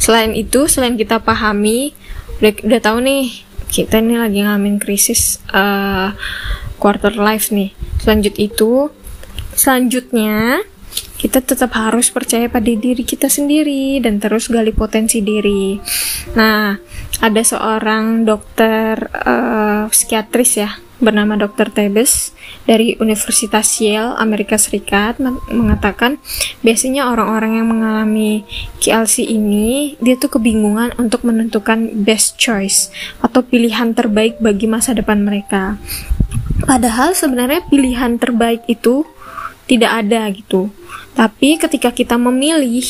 selain 0.00 0.32
itu 0.32 0.66
selain 0.68 0.96
kita 0.96 1.20
pahami 1.20 1.92
udah, 2.40 2.52
udah 2.64 2.80
tahu 2.80 2.98
nih 3.04 3.44
kita 3.68 3.98
ini 3.98 4.14
lagi 4.14 4.38
ngalamin 4.44 4.78
krisis 4.78 5.42
uh, 5.50 6.14
quarter 6.78 7.14
life 7.16 7.50
nih. 7.50 7.74
Selanjut 7.98 8.34
itu 8.38 8.92
selanjutnya 9.54 10.62
kita 11.24 11.40
tetap 11.40 11.72
harus 11.72 12.12
percaya 12.12 12.52
pada 12.52 12.68
diri 12.68 13.00
kita 13.00 13.32
sendiri 13.32 13.96
dan 14.04 14.20
terus 14.20 14.52
gali 14.52 14.76
potensi 14.76 15.24
diri. 15.24 15.80
Nah, 16.36 16.76
ada 17.24 17.40
seorang 17.40 18.28
dokter 18.28 19.08
uh, 19.08 19.88
psikiatris 19.88 20.52
ya 20.60 20.76
bernama 21.00 21.40
Dr. 21.40 21.72
Tebes 21.72 22.36
dari 22.68 23.00
Universitas 23.00 23.80
Yale 23.80 24.20
Amerika 24.20 24.60
Serikat 24.60 25.16
mengatakan 25.48 26.20
biasanya 26.60 27.08
orang-orang 27.08 27.56
yang 27.56 27.72
mengalami 27.72 28.44
KLC 28.84 29.24
ini 29.24 29.96
dia 30.04 30.20
tuh 30.20 30.28
kebingungan 30.36 30.92
untuk 31.00 31.24
menentukan 31.24 32.04
best 32.04 32.36
choice 32.36 32.92
atau 33.24 33.40
pilihan 33.40 33.96
terbaik 33.96 34.44
bagi 34.44 34.68
masa 34.68 34.92
depan 34.92 35.24
mereka. 35.24 35.80
Padahal 36.68 37.16
sebenarnya 37.16 37.64
pilihan 37.72 38.20
terbaik 38.20 38.60
itu 38.68 39.08
tidak 39.64 40.04
ada 40.04 40.28
gitu 40.28 40.68
tapi 41.14 41.56
ketika 41.62 41.94
kita 41.94 42.18
memilih, 42.18 42.82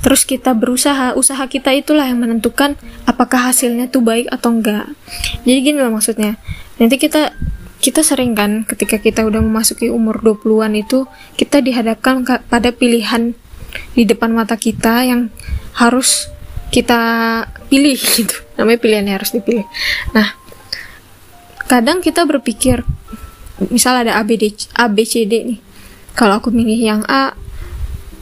terus 0.00 0.24
kita 0.24 0.56
berusaha, 0.56 1.12
usaha 1.12 1.44
kita 1.44 1.76
itulah 1.76 2.08
yang 2.08 2.24
menentukan 2.24 2.76
apakah 3.04 3.52
hasilnya 3.52 3.92
tuh 3.92 4.00
baik 4.00 4.32
atau 4.32 4.56
enggak. 4.56 4.88
Jadi 5.44 5.58
gini 5.60 5.78
loh 5.80 5.92
maksudnya. 5.92 6.40
Nanti 6.80 6.96
kita 6.96 7.36
kita 7.84 8.00
sering 8.00 8.32
kan 8.32 8.64
ketika 8.64 8.96
kita 8.96 9.28
udah 9.28 9.44
memasuki 9.44 9.92
umur 9.92 10.24
20-an 10.24 10.72
itu 10.72 11.04
kita 11.36 11.60
dihadapkan 11.60 12.24
pada 12.24 12.72
pilihan 12.72 13.36
di 13.92 14.08
depan 14.08 14.32
mata 14.32 14.56
kita 14.56 15.04
yang 15.04 15.28
harus 15.76 16.32
kita 16.72 17.00
pilih 17.68 18.00
gitu. 18.18 18.36
Namanya 18.56 18.80
pilihan 18.80 19.04
yang 19.04 19.16
harus 19.20 19.36
dipilih. 19.36 19.68
Nah, 20.16 20.32
kadang 21.68 22.00
kita 22.00 22.24
berpikir 22.24 22.88
misal 23.68 24.00
ada 24.00 24.16
ABD, 24.16 24.56
ABCD 24.72 25.32
nih 25.44 25.73
kalau 26.14 26.38
aku 26.38 26.54
milih 26.54 26.78
yang 26.78 27.02
A, 27.10 27.34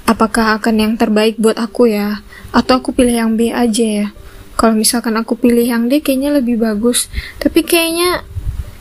apakah 0.09 0.57
akan 0.57 0.74
yang 0.81 0.92
terbaik 0.96 1.37
buat 1.37 1.61
aku 1.61 1.92
ya? 1.92 2.24
Atau 2.52 2.81
aku 2.81 2.96
pilih 2.96 3.12
yang 3.12 3.37
B 3.37 3.52
aja 3.52 3.85
ya? 3.85 4.09
Kalau 4.57 4.76
misalkan 4.76 5.16
aku 5.16 5.37
pilih 5.37 5.64
yang 5.64 5.88
D 5.88 6.00
kayaknya 6.05 6.37
lebih 6.37 6.61
bagus. 6.61 7.09
Tapi 7.40 7.64
kayaknya 7.64 8.24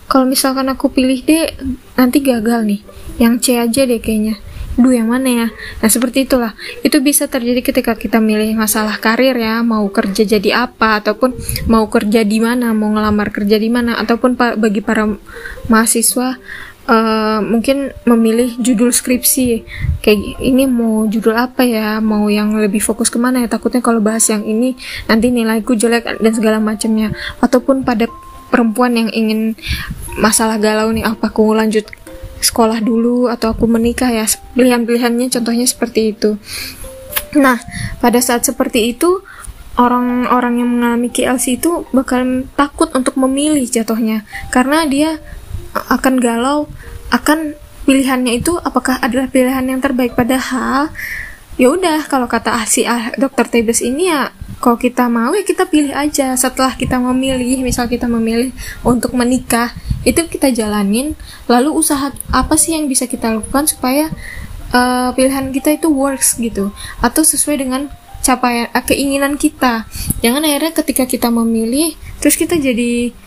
kalau 0.08 0.28
misalkan 0.28 0.68
aku 0.68 0.92
pilih 0.92 1.24
D 1.24 1.48
nanti 1.96 2.20
gagal 2.20 2.68
nih. 2.68 2.82
Yang 3.20 3.34
C 3.44 3.46
aja 3.60 3.82
deh 3.88 4.00
kayaknya. 4.00 4.40
Duh 4.80 4.96
yang 4.96 5.12
mana 5.12 5.28
ya? 5.28 5.48
Nah 5.84 5.90
seperti 5.92 6.24
itulah. 6.24 6.56
Itu 6.80 7.04
bisa 7.04 7.28
terjadi 7.28 7.60
ketika 7.60 7.92
kita 8.00 8.24
milih 8.24 8.56
masalah 8.56 8.96
karir 9.04 9.36
ya, 9.36 9.60
mau 9.64 9.84
kerja 9.92 10.24
jadi 10.24 10.68
apa 10.68 11.04
ataupun 11.04 11.36
mau 11.68 11.88
kerja 11.92 12.24
di 12.24 12.40
mana, 12.40 12.72
mau 12.72 12.96
ngelamar 12.96 13.36
kerja 13.36 13.60
di 13.60 13.68
mana 13.68 14.00
ataupun 14.00 14.40
bagi 14.40 14.80
para 14.80 15.12
mahasiswa 15.68 16.40
uh, 16.88 17.40
mungkin 17.44 17.94
memilih 18.08 18.58
judul 18.58 18.90
skripsi. 18.90 19.66
Kayak 20.02 20.42
ini 20.42 20.66
mau 20.66 21.06
judul 21.06 21.36
apa 21.38 21.62
ya? 21.68 22.00
Mau 22.02 22.32
yang 22.32 22.56
lebih 22.58 22.82
fokus 22.82 23.12
ke 23.12 23.22
mana 23.22 23.44
ya? 23.44 23.48
Takutnya 23.52 23.84
kalau 23.84 24.02
bahas 24.02 24.26
yang 24.32 24.42
ini 24.46 24.74
nanti 25.06 25.30
nilaiku 25.30 25.78
jelek 25.78 26.22
dan 26.22 26.34
segala 26.34 26.58
macamnya. 26.58 27.14
Ataupun 27.44 27.86
pada 27.86 28.08
perempuan 28.50 28.98
yang 28.98 29.10
ingin 29.14 29.56
masalah 30.20 30.60
galau 30.60 30.92
nih 30.92 31.08
apa 31.08 31.32
aku 31.32 31.56
lanjut 31.56 31.88
sekolah 32.42 32.84
dulu 32.84 33.30
atau 33.30 33.54
aku 33.54 33.70
menikah 33.70 34.10
ya? 34.10 34.26
Pilihan-pilihannya 34.58 35.30
contohnya 35.30 35.66
seperti 35.68 36.16
itu. 36.16 36.40
Nah 37.38 37.62
pada 38.02 38.20
saat 38.20 38.44
seperti 38.44 38.92
itu 38.92 39.24
orang-orang 39.80 40.60
yang 40.60 40.70
mengalami 40.70 41.08
KLC 41.08 41.62
itu 41.62 41.88
bakal 41.96 42.44
takut 42.60 42.92
untuk 42.92 43.16
memilih 43.16 43.64
jatuhnya. 43.64 44.28
Karena 44.52 44.84
dia 44.84 45.22
akan 45.74 46.20
galau 46.20 46.68
akan 47.12 47.56
pilihannya 47.84 48.40
itu 48.40 48.56
apakah 48.62 48.98
adalah 49.02 49.28
pilihan 49.28 49.66
yang 49.68 49.82
terbaik. 49.84 50.16
Padahal 50.16 50.92
ya 51.60 51.68
udah 51.70 52.08
kalau 52.08 52.32
kata 52.32 52.56
si 52.66 52.88
ah, 52.88 53.12
dokter 53.20 53.46
Tebes 53.46 53.84
ini 53.84 54.08
ya 54.10 54.32
kalau 54.62 54.78
kita 54.78 55.10
mau 55.10 55.34
ya 55.34 55.44
kita 55.44 55.68
pilih 55.68 55.92
aja. 55.92 56.38
Setelah 56.38 56.78
kita 56.78 57.02
memilih 57.02 57.66
misal 57.66 57.90
kita 57.90 58.06
memilih 58.06 58.54
untuk 58.86 59.12
menikah 59.18 59.74
itu 60.08 60.22
kita 60.30 60.54
jalanin. 60.54 61.18
Lalu 61.50 61.74
usaha 61.74 62.14
apa 62.32 62.56
sih 62.56 62.78
yang 62.78 62.86
bisa 62.88 63.10
kita 63.10 63.34
lakukan 63.34 63.68
supaya 63.68 64.14
uh, 64.72 65.12
pilihan 65.18 65.50
kita 65.52 65.76
itu 65.82 65.90
works 65.90 66.38
gitu? 66.38 66.70
Atau 67.02 67.26
sesuai 67.26 67.58
dengan 67.60 67.90
capaian 68.22 68.70
uh, 68.72 68.86
keinginan 68.86 69.36
kita. 69.36 69.90
Jangan 70.22 70.46
akhirnya 70.46 70.74
ketika 70.78 71.04
kita 71.10 71.28
memilih 71.34 71.98
terus 72.22 72.38
kita 72.38 72.56
jadi 72.62 73.18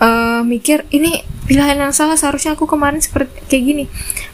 uh, 0.00 0.42
mikir 0.42 0.88
ini 0.90 1.22
pilihan 1.46 1.78
yang 1.78 1.94
salah 1.94 2.16
seharusnya 2.16 2.56
aku 2.56 2.66
kemarin 2.66 2.98
seperti 2.98 3.30
kayak 3.46 3.64
gini. 3.64 3.84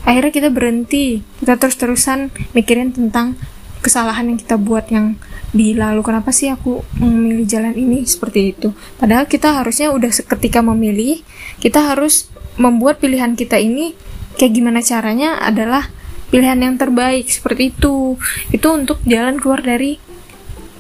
Akhirnya 0.07 0.33
kita 0.33 0.49
berhenti. 0.49 1.21
Kita 1.43 1.59
terus 1.61 1.77
terusan 1.77 2.33
mikirin 2.57 2.95
tentang 2.95 3.37
kesalahan 3.83 4.33
yang 4.33 4.39
kita 4.41 4.57
buat 4.59 4.89
yang 4.91 5.15
di 5.55 5.73
lalu 5.73 6.03
kenapa 6.03 6.35
sih 6.35 6.51
aku 6.51 6.83
memilih 6.99 7.47
jalan 7.47 7.75
ini? 7.75 8.07
Seperti 8.07 8.57
itu. 8.57 8.73
Padahal 8.97 9.27
kita 9.27 9.63
harusnya 9.63 9.93
udah 9.93 10.11
ketika 10.11 10.63
memilih 10.63 11.23
kita 11.61 11.95
harus 11.95 12.31
membuat 12.57 13.03
pilihan 13.03 13.37
kita 13.37 13.61
ini 13.61 13.93
kayak 14.37 14.53
gimana 14.53 14.81
caranya 14.81 15.41
adalah 15.41 15.89
pilihan 16.29 16.59
yang 16.61 16.75
terbaik. 16.77 17.31
Seperti 17.31 17.73
itu. 17.73 18.21
Itu 18.53 18.77
untuk 18.77 19.01
jalan 19.09 19.41
keluar 19.41 19.65
dari 19.65 19.97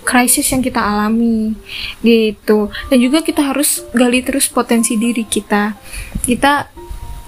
krisis 0.07 0.47
yang 0.55 0.63
kita 0.63 0.79
alami 0.79 1.59
gitu. 2.07 2.71
Dan 2.87 2.99
juga 3.03 3.27
kita 3.27 3.51
harus 3.51 3.83
gali 3.91 4.23
terus 4.23 4.47
potensi 4.47 4.95
diri 4.95 5.27
kita. 5.27 5.75
Kita 6.23 6.71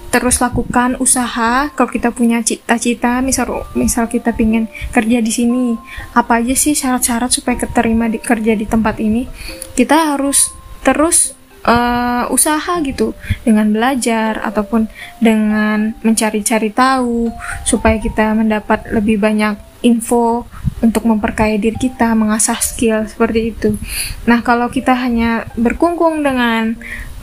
terus 0.09 0.41
lakukan 0.41 0.97
usaha 0.97 1.69
kalau 1.69 1.89
kita 1.91 2.09
punya 2.09 2.41
cita-cita 2.41 3.21
misal 3.21 3.69
misal 3.77 4.09
kita 4.09 4.33
pingin 4.33 4.65
kerja 4.89 5.21
di 5.21 5.29
sini 5.29 5.77
apa 6.17 6.41
aja 6.41 6.57
sih 6.57 6.73
syarat-syarat 6.73 7.29
supaya 7.29 7.61
keterima 7.61 8.09
di 8.09 8.17
kerja 8.17 8.57
di 8.57 8.65
tempat 8.65 8.97
ini? 8.97 9.29
Kita 9.77 10.15
harus 10.15 10.49
terus 10.81 11.37
uh, 11.67 12.25
usaha 12.33 12.79
gitu. 12.81 13.13
Dengan 13.45 13.69
belajar 13.69 14.41
ataupun 14.41 14.89
dengan 15.21 15.93
mencari-cari 16.01 16.73
tahu 16.73 17.29
supaya 17.67 18.01
kita 18.01 18.33
mendapat 18.33 18.89
lebih 18.89 19.21
banyak 19.21 19.68
info 19.81 20.47
untuk 20.79 21.03
memperkaya 21.07 21.59
diri 21.59 21.75
kita, 21.75 22.15
mengasah 22.15 22.59
skill 22.59 23.03
seperti 23.07 23.51
itu. 23.51 23.75
Nah, 24.23 24.39
kalau 24.39 24.71
kita 24.71 24.95
hanya 24.95 25.47
berkungkung 25.59 26.23
dengan 26.23 26.79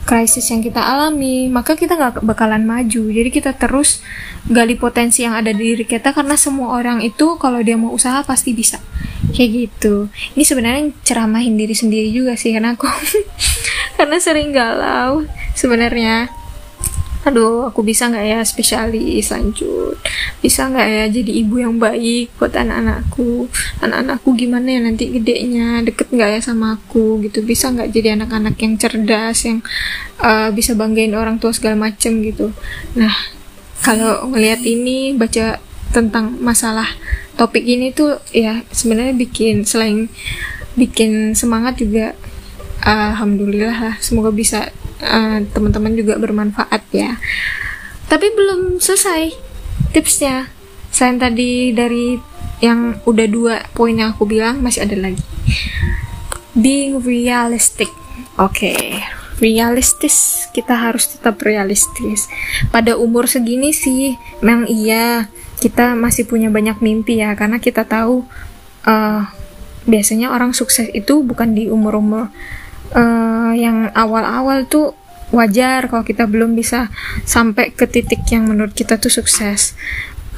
krisis 0.07 0.47
yang 0.47 0.63
kita 0.63 0.79
alami, 0.79 1.51
maka 1.51 1.75
kita 1.75 1.99
nggak 1.99 2.23
bakalan 2.23 2.63
maju. 2.63 3.11
Jadi 3.11 3.29
kita 3.29 3.51
terus 3.59 3.99
gali 4.47 4.79
potensi 4.79 5.27
yang 5.27 5.35
ada 5.35 5.51
di 5.51 5.75
diri 5.75 5.83
kita 5.83 6.15
karena 6.15 6.39
semua 6.39 6.79
orang 6.79 7.03
itu 7.03 7.35
kalau 7.35 7.59
dia 7.59 7.75
mau 7.75 7.91
usaha 7.91 8.23
pasti 8.23 8.55
bisa. 8.55 8.79
Kayak 9.35 9.49
gitu. 9.51 10.07
Ini 10.39 10.43
sebenarnya 10.47 10.83
ceramahin 11.03 11.59
diri 11.59 11.75
sendiri 11.75 12.07
juga 12.15 12.39
sih 12.39 12.55
karena 12.55 12.79
aku 12.79 12.87
karena 13.99 14.17
sering 14.23 14.55
galau 14.55 15.27
sebenarnya 15.51 16.31
aduh 17.27 17.67
aku 17.67 17.83
bisa 17.83 18.07
nggak 18.07 18.25
ya 18.25 18.39
spesialis 18.47 19.27
lanjut? 19.35 19.99
Bisa 20.39 20.71
nggak 20.71 20.87
ya 20.87 21.03
jadi 21.11 21.31
ibu 21.43 21.59
yang 21.59 21.75
baik 21.75 22.31
buat 22.39 22.55
anak-anakku? 22.55 23.51
Anak-anakku 23.83 24.29
gimana 24.39 24.67
ya 24.71 24.79
nanti 24.79 25.11
gedenya? 25.11 25.83
Deket 25.83 26.07
nggak 26.07 26.29
ya 26.33 26.39
sama 26.39 26.79
aku? 26.79 27.19
Gitu. 27.27 27.43
Bisa 27.43 27.67
nggak 27.75 27.91
jadi 27.91 28.15
anak-anak 28.15 28.55
yang 28.63 28.79
cerdas 28.79 29.43
yang 29.43 29.59
uh, 30.23 30.49
bisa 30.55 30.71
banggain 30.79 31.11
orang 31.11 31.35
tua 31.35 31.51
segala 31.51 31.75
macem 31.75 32.23
gitu. 32.23 32.55
Nah 32.95 33.11
kalau 33.83 34.31
ngelihat 34.31 34.63
ini 34.63 35.11
baca 35.11 35.59
tentang 35.91 36.39
masalah 36.39 36.87
topik 37.35 37.63
ini 37.63 37.91
tuh 37.91 38.19
ya 38.31 38.63
sebenarnya 38.73 39.15
bikin 39.15 39.63
selain 39.63 40.11
bikin 40.75 41.33
semangat 41.37 41.79
juga 41.79 42.17
alhamdulillah 42.83 43.75
lah 43.77 43.95
semoga 43.99 44.29
bisa 44.33 44.69
uh, 45.01 45.39
teman-teman 45.51 45.93
juga 45.93 46.17
bermanfaat 46.17 46.83
ya. 46.93 47.17
Tapi 48.07 48.27
belum 48.33 48.79
selesai 48.79 49.35
tipsnya. 49.91 50.47
Selain 50.89 51.19
tadi 51.19 51.75
dari 51.75 52.17
yang 52.63 52.97
udah 53.05 53.27
dua 53.29 53.55
poin 53.77 53.93
yang 53.93 54.17
aku 54.17 54.25
bilang 54.25 54.63
masih 54.63 54.87
ada 54.87 54.97
lagi. 54.97 55.21
Being 56.57 57.03
realistic. 57.03 57.91
Oke 58.39 58.73
okay. 58.73 58.85
realistis. 59.37 60.49
Kita 60.49 60.73
harus 60.73 61.13
tetap 61.13 61.37
realistis. 61.45 62.25
Pada 62.73 62.97
umur 62.97 63.29
segini 63.29 63.69
sih 63.75 64.17
memang 64.41 64.65
iya 64.65 65.29
kita 65.61 65.93
masih 65.93 66.25
punya 66.25 66.49
banyak 66.49 66.81
mimpi 66.81 67.21
ya. 67.21 67.37
Karena 67.37 67.61
kita 67.61 67.85
tahu 67.85 68.25
uh, 68.87 69.21
biasanya 69.87 70.33
orang 70.33 70.51
sukses 70.51 70.89
itu 70.91 71.21
bukan 71.21 71.53
di 71.53 71.69
umur-umur 71.69 72.31
uh, 72.95 73.26
yang 73.53 73.91
awal-awal 73.93 74.65
tuh 74.67 74.97
wajar 75.35 75.91
kalau 75.91 76.07
kita 76.07 76.23
belum 76.23 76.55
bisa 76.55 76.87
sampai 77.27 77.75
ke 77.75 77.83
titik 77.87 78.23
yang 78.31 78.47
menurut 78.47 78.71
kita 78.71 78.95
tuh 78.99 79.11
sukses. 79.11 79.75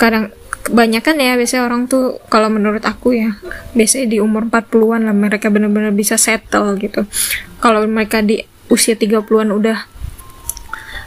Kadang 0.02 0.34
kebanyakan 0.66 1.16
ya 1.22 1.34
biasanya 1.40 1.64
orang 1.66 1.88
tuh 1.88 2.20
kalau 2.28 2.52
menurut 2.52 2.84
aku 2.84 3.16
ya 3.16 3.38
biasanya 3.74 4.06
di 4.12 4.18
umur 4.20 4.50
40-an 4.50 5.08
lah 5.08 5.16
mereka 5.16 5.50
benar-benar 5.54 5.94
bisa 5.94 6.18
settle 6.18 6.76
gitu. 6.78 7.06
Kalau 7.62 7.86
mereka 7.86 8.22
di 8.26 8.42
usia 8.70 8.94
30-an 8.98 9.50
udah 9.50 9.99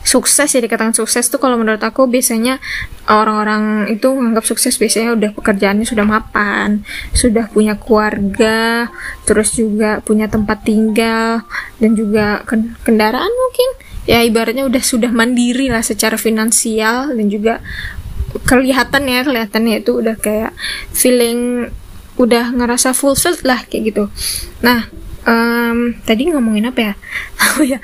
sukses 0.02 0.50
ya 0.50 0.60
dikatakan 0.60 0.94
sukses 0.94 1.30
tuh 1.30 1.38
kalau 1.38 1.54
menurut 1.58 1.80
aku 1.82 2.10
biasanya 2.10 2.58
orang-orang 3.06 3.86
itu 3.90 4.10
menganggap 4.10 4.46
sukses 4.46 4.74
biasanya 4.78 5.14
udah 5.14 5.30
pekerjaannya 5.34 5.86
sudah 5.86 6.06
mapan, 6.06 6.82
sudah 7.14 7.46
punya 7.50 7.78
keluarga, 7.78 8.90
terus 9.26 9.54
juga 9.54 10.02
punya 10.02 10.26
tempat 10.26 10.66
tinggal 10.66 11.46
dan 11.78 11.90
juga 11.94 12.42
kendaraan 12.82 13.30
mungkin 13.30 13.68
ya 14.02 14.26
ibaratnya 14.26 14.66
udah 14.66 14.82
sudah 14.82 15.14
mandiri 15.14 15.70
lah 15.70 15.82
secara 15.82 16.18
finansial 16.18 17.14
dan 17.14 17.26
juga 17.30 17.62
kelihatan 18.48 19.06
ya 19.06 19.20
kelihatannya 19.22 19.84
itu 19.84 20.02
udah 20.02 20.16
kayak 20.18 20.52
feeling 20.90 21.70
udah 22.16 22.52
ngerasa 22.52 22.92
fulfilled 22.92 23.40
lah 23.46 23.64
kayak 23.68 23.94
gitu. 23.94 24.04
Nah, 24.60 24.88
um, 25.24 25.96
tadi 26.04 26.28
ngomongin 26.28 26.68
apa 26.68 26.80
ya? 26.80 26.94
Oh 27.52 27.64
ya, 27.66 27.78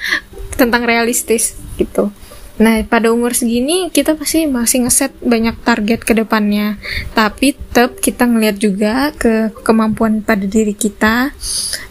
tentang 0.58 0.82
realistis 0.82 1.54
gitu. 1.78 2.10
Nah, 2.58 2.82
pada 2.82 3.14
umur 3.14 3.38
segini 3.38 3.86
kita 3.94 4.18
pasti 4.18 4.50
masih 4.50 4.82
ngeset 4.82 5.14
banyak 5.22 5.54
target 5.62 6.02
ke 6.02 6.10
depannya. 6.10 6.74
Tapi 7.14 7.54
tetap 7.54 8.02
kita 8.02 8.26
ngeliat 8.26 8.58
juga 8.58 9.14
ke 9.14 9.54
kemampuan 9.62 10.26
pada 10.26 10.42
diri 10.42 10.74
kita. 10.74 11.30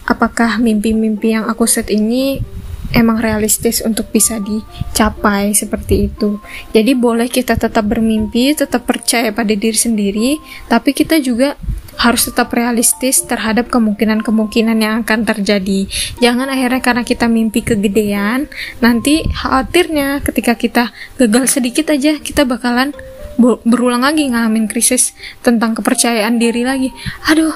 Apakah 0.04 0.60
mimpi-mimpi 0.60 1.32
yang 1.32 1.48
aku 1.48 1.64
set 1.64 1.88
ini 1.88 2.44
emang 2.92 3.20
realistis 3.20 3.80
untuk 3.84 4.12
bisa 4.12 4.40
dicapai 4.40 5.56
seperti 5.56 6.08
itu. 6.12 6.40
Jadi 6.72 6.92
boleh 6.92 7.28
kita 7.28 7.56
tetap 7.56 7.84
bermimpi, 7.84 8.56
tetap 8.56 8.84
percaya 8.84 9.32
pada 9.32 9.52
diri 9.52 9.76
sendiri, 9.76 10.30
tapi 10.68 10.96
kita 10.96 11.20
juga 11.20 11.56
harus 11.98 12.30
tetap 12.30 12.54
realistis 12.54 13.26
terhadap 13.26 13.68
kemungkinan-kemungkinan 13.74 14.78
yang 14.78 14.94
akan 15.02 15.26
terjadi. 15.26 15.90
Jangan 16.22 16.46
akhirnya 16.46 16.80
karena 16.80 17.02
kita 17.02 17.26
mimpi 17.26 17.66
kegedean, 17.66 18.46
nanti 18.78 19.26
khawatirnya 19.26 20.22
ketika 20.22 20.54
kita 20.54 20.84
gagal 21.18 21.58
sedikit 21.58 21.90
aja, 21.90 22.16
kita 22.22 22.46
bakalan 22.46 22.94
berulang 23.38 24.02
lagi 24.02 24.26
ngalamin 24.30 24.66
krisis 24.66 25.14
tentang 25.42 25.74
kepercayaan 25.74 26.38
diri 26.42 26.66
lagi. 26.66 26.90
Aduh, 27.30 27.54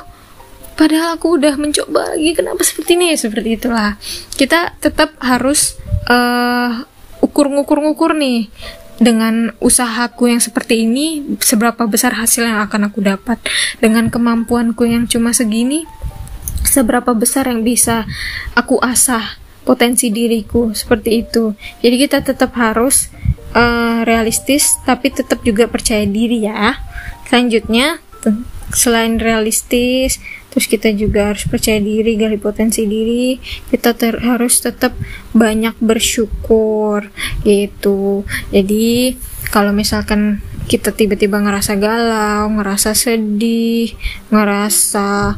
padahal 0.79 1.19
aku 1.19 1.39
udah 1.39 1.55
mencoba 1.59 2.15
lagi, 2.15 2.35
kenapa 2.35 2.63
seperti 2.63 2.99
ini? 2.99 3.15
Seperti 3.19 3.59
itulah. 3.59 3.99
Kita 4.35 4.75
tetap 4.79 5.19
harus 5.19 5.79
uh, 6.07 6.87
ukur-ngukur-ngukur 7.23 8.19
nih 8.19 8.51
dengan 9.03 9.51
usahaku 9.59 10.31
yang 10.31 10.39
seperti 10.39 10.87
ini 10.87 11.37
seberapa 11.43 11.91
besar 11.91 12.15
hasil 12.15 12.47
yang 12.47 12.63
akan 12.63 12.89
aku 12.89 13.03
dapat? 13.03 13.43
Dengan 13.83 14.09
kemampuanku 14.09 14.87
yang 14.87 15.11
cuma 15.11 15.35
segini 15.35 15.85
seberapa 16.63 17.11
besar 17.13 17.51
yang 17.51 17.67
bisa 17.67 18.07
aku 18.55 18.79
asah 18.79 19.43
potensi 19.67 20.15
diriku 20.15 20.71
seperti 20.71 21.27
itu? 21.27 21.59
Jadi 21.83 21.97
kita 21.99 22.23
tetap 22.23 22.55
harus 22.55 23.11
uh, 23.59 24.07
realistis 24.07 24.79
tapi 24.87 25.11
tetap 25.11 25.43
juga 25.43 25.67
percaya 25.67 26.07
diri 26.07 26.47
ya. 26.47 26.79
Selanjutnya 27.27 27.99
selain 28.71 29.19
realistis 29.19 30.23
terus 30.53 30.69
kita 30.69 30.93
juga 30.93 31.33
harus 31.33 31.49
percaya 31.49 31.81
diri 31.81 32.15
gali 32.21 32.37
potensi 32.37 32.85
diri. 32.85 33.41
Kita 33.73 33.97
ter 33.97 34.21
harus 34.21 34.61
tetap 34.61 34.93
banyak 35.33 35.75
bersyukur 35.81 37.09
gitu. 37.43 38.29
Jadi 38.53 39.17
kalau 39.49 39.73
misalkan 39.73 40.45
kita 40.71 40.95
tiba-tiba 40.95 41.43
ngerasa 41.43 41.75
galau 41.75 42.47
ngerasa 42.55 42.95
sedih 42.95 43.91
ngerasa 44.31 45.37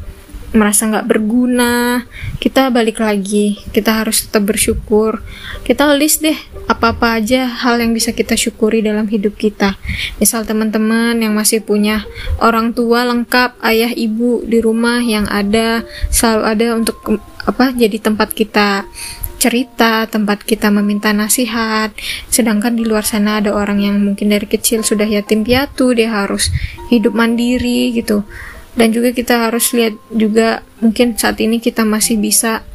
merasa 0.55 0.87
nggak 0.87 1.11
berguna. 1.11 2.07
Kita 2.39 2.71
balik 2.71 3.03
lagi. 3.03 3.59
Kita 3.75 4.01
harus 4.01 4.25
tetap 4.25 4.47
bersyukur. 4.49 5.21
Kita 5.67 5.91
list 5.99 6.23
deh 6.23 6.39
apa-apa 6.71 7.21
aja 7.21 7.51
hal 7.51 7.83
yang 7.83 7.93
bisa 7.93 8.15
kita 8.15 8.39
syukuri 8.39 8.81
dalam 8.81 9.11
hidup 9.11 9.35
kita. 9.37 9.77
Misal 10.23 10.47
teman-teman 10.47 11.19
yang 11.19 11.35
masih 11.35 11.61
punya 11.61 12.07
orang 12.41 12.73
tua 12.73 13.05
lengkap 13.05 13.59
ayah 13.67 13.93
ibu 13.93 14.41
di 14.47 14.63
rumah 14.63 15.03
yang 15.03 15.29
ada 15.29 15.85
selalu 16.09 16.43
ada 16.47 16.67
untuk 16.79 16.97
apa 17.45 17.75
jadi 17.77 18.01
tempat 18.01 18.33
kita 18.33 18.89
cerita, 19.43 20.09
tempat 20.09 20.41
kita 20.41 20.73
meminta 20.73 21.13
nasihat. 21.13 21.93
Sedangkan 22.33 22.81
di 22.81 22.89
luar 22.89 23.05
sana 23.05 23.45
ada 23.45 23.53
orang 23.53 23.85
yang 23.85 24.01
mungkin 24.01 24.33
dari 24.33 24.49
kecil 24.49 24.81
sudah 24.81 25.05
yatim 25.05 25.45
piatu, 25.45 25.93
dia 25.93 26.09
harus 26.09 26.49
hidup 26.89 27.13
mandiri 27.13 27.93
gitu 27.93 28.25
dan 28.75 28.91
juga 28.91 29.15
kita 29.15 29.49
harus 29.49 29.71
lihat 29.75 29.95
juga 30.11 30.63
mungkin 30.83 31.15
saat 31.15 31.39
ini 31.39 31.63
kita 31.63 31.87
masih 31.87 32.19
bisa 32.19 32.67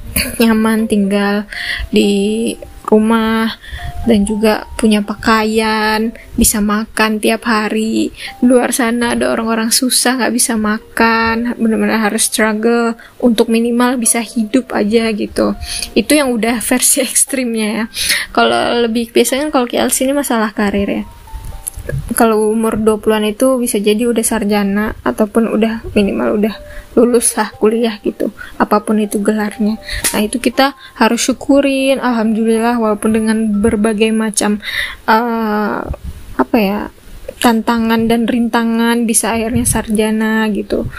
nyaman 0.42 0.90
tinggal 0.90 1.46
di 1.94 2.56
rumah 2.90 3.54
dan 4.10 4.26
juga 4.26 4.66
punya 4.74 5.06
pakaian, 5.06 6.10
bisa 6.34 6.58
makan 6.58 7.22
tiap 7.22 7.46
hari. 7.46 8.10
Luar 8.42 8.74
sana 8.74 9.14
ada 9.14 9.30
orang-orang 9.30 9.70
susah 9.70 10.18
nggak 10.18 10.34
bisa 10.34 10.58
makan, 10.58 11.54
benar-benar 11.62 12.10
harus 12.10 12.26
struggle 12.26 12.98
untuk 13.22 13.54
minimal 13.54 14.02
bisa 14.02 14.18
hidup 14.26 14.74
aja 14.74 15.14
gitu. 15.14 15.54
Itu 15.94 16.18
yang 16.18 16.34
udah 16.34 16.58
versi 16.70 17.06
ekstrimnya 17.06 17.68
ya. 17.70 17.86
Kalau 18.34 18.90
lebih 18.90 19.14
biasanya 19.14 19.54
kalau 19.54 19.70
KLC 19.70 20.10
ini 20.10 20.18
masalah 20.18 20.50
karir 20.50 20.90
ya 20.90 21.19
kalau 22.14 22.52
umur 22.52 22.76
20-an 22.78 23.26
itu 23.30 23.58
bisa 23.58 23.78
jadi 23.80 24.10
udah 24.10 24.26
sarjana 24.26 24.98
ataupun 25.02 25.50
udah 25.50 25.86
minimal 25.96 26.38
udah 26.42 26.56
lulus 26.98 27.38
lah 27.38 27.54
kuliah 27.56 28.02
gitu 28.02 28.34
apa 28.58 28.82
pun 28.82 28.98
itu 29.00 29.22
gelarnya. 29.22 29.78
Nah 30.12 30.20
itu 30.20 30.42
kita 30.42 30.74
harus 30.98 31.22
syukurin 31.24 32.02
alhamdulillah 32.02 32.76
walaupun 32.82 33.14
dengan 33.14 33.38
berbagai 33.62 34.10
macam 34.12 34.60
uh, 35.06 35.86
apa 36.40 36.58
ya 36.58 36.80
tantangan 37.40 38.12
dan 38.12 38.28
rintangan 38.28 39.08
bisa 39.08 39.32
akhirnya 39.32 39.64
sarjana 39.64 40.52
gitu 40.52 40.92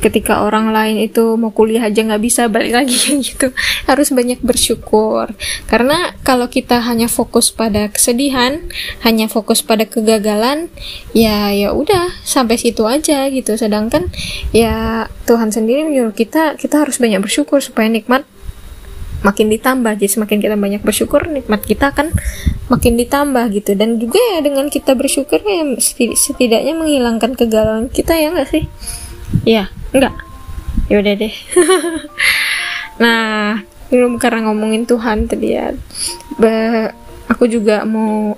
ketika 0.00 0.42
orang 0.42 0.72
lain 0.72 0.96
itu 0.96 1.36
mau 1.36 1.52
kuliah 1.52 1.84
aja 1.84 2.00
nggak 2.00 2.24
bisa 2.24 2.48
balik 2.48 2.72
lagi 2.72 2.96
gitu. 3.28 3.52
Harus 3.84 4.10
banyak 4.10 4.40
bersyukur. 4.40 5.30
Karena 5.68 6.16
kalau 6.24 6.48
kita 6.48 6.80
hanya 6.80 7.06
fokus 7.06 7.52
pada 7.52 7.92
kesedihan 7.92 8.64
hanya 9.04 9.28
fokus 9.28 9.60
pada 9.60 9.84
kegagalan 9.84 10.72
ya 11.12 11.52
ya 11.52 11.76
udah 11.76 12.10
sampai 12.24 12.56
situ 12.56 12.88
aja 12.88 13.28
gitu. 13.28 13.54
Sedangkan 13.54 14.08
ya 14.56 15.06
Tuhan 15.28 15.52
sendiri 15.52 15.84
menyuruh 15.84 16.16
kita 16.16 16.56
kita 16.56 16.82
harus 16.82 16.96
banyak 16.96 17.20
bersyukur 17.20 17.60
supaya 17.60 17.86
nikmat 17.92 18.24
makin 19.20 19.52
ditambah. 19.52 20.00
Jadi 20.00 20.16
semakin 20.16 20.40
kita 20.40 20.56
banyak 20.56 20.80
bersyukur 20.80 21.28
nikmat 21.28 21.60
kita 21.60 21.92
akan 21.92 22.08
makin 22.72 22.96
ditambah 22.96 23.52
gitu. 23.52 23.76
Dan 23.76 24.00
juga 24.00 24.16
ya 24.16 24.40
dengan 24.40 24.72
kita 24.72 24.96
bersyukur 24.96 25.44
ya 25.44 25.76
setidaknya 26.16 26.72
menghilangkan 26.72 27.36
kegalauan 27.36 27.92
kita 27.92 28.16
ya 28.16 28.32
enggak 28.32 28.48
sih? 28.48 28.64
Ya 29.44 29.68
enggak 29.90 30.14
ya 30.90 30.96
udah 31.02 31.14
deh 31.18 31.34
nah 33.02 33.60
belum 33.90 34.22
karena 34.22 34.46
ngomongin 34.46 34.86
Tuhan 34.86 35.26
tadi 35.26 35.58
ya 35.58 35.74
Be 36.38 36.90
aku 37.30 37.46
juga 37.46 37.86
mau 37.86 38.34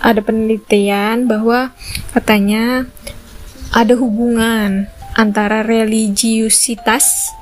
ada 0.00 0.20
penelitian 0.24 1.28
bahwa 1.28 1.72
katanya 2.12 2.88
ada 3.72 3.96
hubungan 3.96 4.88
antara 5.16 5.64
religiusitas 5.64 7.32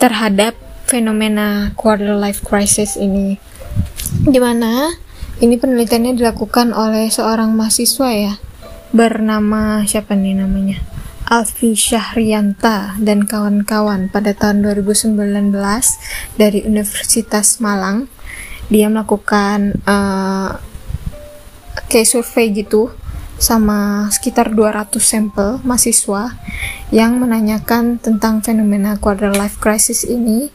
terhadap 0.00 0.56
fenomena 0.84 1.72
quarter 1.76 2.16
life 2.16 2.44
crisis 2.44 2.96
ini. 3.00 3.40
Di 4.24 4.40
mana 4.40 4.92
ini 5.40 5.56
penelitiannya 5.56 6.16
dilakukan 6.16 6.76
oleh 6.76 7.08
seorang 7.08 7.52
mahasiswa 7.56 8.08
ya, 8.12 8.34
bernama 8.92 9.84
siapa 9.88 10.12
nih 10.14 10.38
namanya? 10.38 10.78
Alfi 11.34 11.74
Syahrianta 11.74 12.94
dan 13.02 13.26
kawan-kawan 13.26 14.06
pada 14.06 14.38
tahun 14.38 14.62
2019 14.62 15.50
dari 16.38 16.62
Universitas 16.62 17.58
Malang. 17.58 18.06
Dia 18.70 18.86
melakukan 18.86 19.82
uh, 19.82 20.54
kayak 21.90 22.06
survei 22.06 22.54
gitu 22.54 22.94
sama 23.34 24.06
sekitar 24.14 24.54
200 24.54 24.94
sampel 25.02 25.58
mahasiswa 25.66 26.38
yang 26.94 27.18
menanyakan 27.18 27.98
tentang 27.98 28.38
fenomena 28.38 28.94
quarter 29.02 29.34
life 29.34 29.58
crisis 29.58 30.06
ini 30.06 30.54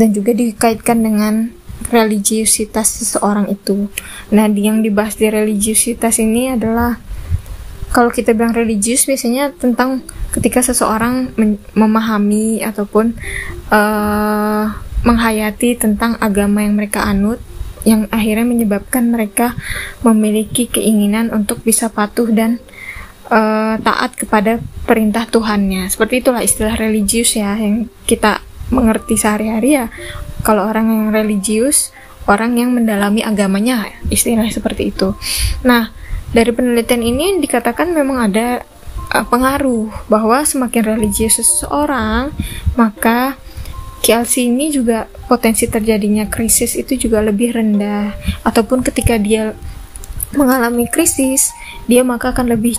dan 0.00 0.16
juga 0.16 0.32
dikaitkan 0.32 0.96
dengan 0.96 1.52
religiusitas 1.92 3.04
seseorang 3.04 3.52
itu. 3.52 3.92
Nah, 4.32 4.48
yang 4.48 4.80
dibahas 4.80 5.20
di 5.20 5.28
religiusitas 5.28 6.16
ini 6.24 6.56
adalah 6.56 7.04
kalau 7.96 8.12
kita 8.12 8.36
bilang 8.36 8.52
religius 8.52 9.08
biasanya 9.08 9.56
tentang 9.56 10.04
ketika 10.36 10.60
seseorang 10.60 11.32
memahami 11.72 12.60
ataupun 12.60 13.16
uh, 13.72 14.68
menghayati 15.00 15.80
tentang 15.80 16.20
agama 16.20 16.60
yang 16.60 16.76
mereka 16.76 17.08
anut 17.08 17.40
yang 17.88 18.04
akhirnya 18.12 18.44
menyebabkan 18.44 19.08
mereka 19.08 19.56
memiliki 20.04 20.68
keinginan 20.68 21.32
untuk 21.32 21.64
bisa 21.64 21.88
patuh 21.88 22.28
dan 22.28 22.60
uh, 23.32 23.80
taat 23.80 24.12
kepada 24.12 24.60
perintah 24.84 25.24
Tuhannya. 25.24 25.88
Seperti 25.88 26.20
itulah 26.20 26.44
istilah 26.44 26.76
religius 26.76 27.32
ya 27.32 27.56
yang 27.56 27.88
kita 28.04 28.44
mengerti 28.68 29.16
sehari-hari 29.16 29.80
ya. 29.80 29.88
Kalau 30.44 30.68
orang 30.68 30.92
yang 30.92 31.08
religius, 31.16 31.96
orang 32.28 32.58
yang 32.60 32.74
mendalami 32.74 33.22
agamanya, 33.22 33.88
istilahnya 34.10 34.52
seperti 34.52 34.90
itu. 34.90 35.14
Nah, 35.62 35.94
dari 36.34 36.50
penelitian 36.50 37.02
ini 37.02 37.26
dikatakan 37.38 37.94
memang 37.94 38.30
ada 38.32 38.62
uh, 39.14 39.26
pengaruh 39.26 39.90
bahwa 40.10 40.42
semakin 40.42 40.96
religius 40.96 41.38
seseorang, 41.38 42.34
maka 42.74 43.38
KLC 44.02 44.46
ini 44.46 44.70
juga 44.70 45.10
potensi 45.26 45.66
terjadinya 45.66 46.30
krisis 46.30 46.78
itu 46.78 47.08
juga 47.08 47.22
lebih 47.22 47.54
rendah. 47.54 48.14
Ataupun 48.46 48.82
ketika 48.86 49.18
dia 49.18 49.54
mengalami 50.34 50.90
krisis 50.90 51.54
dia 51.86 52.02
maka 52.02 52.34
akan 52.34 52.58
lebih 52.58 52.76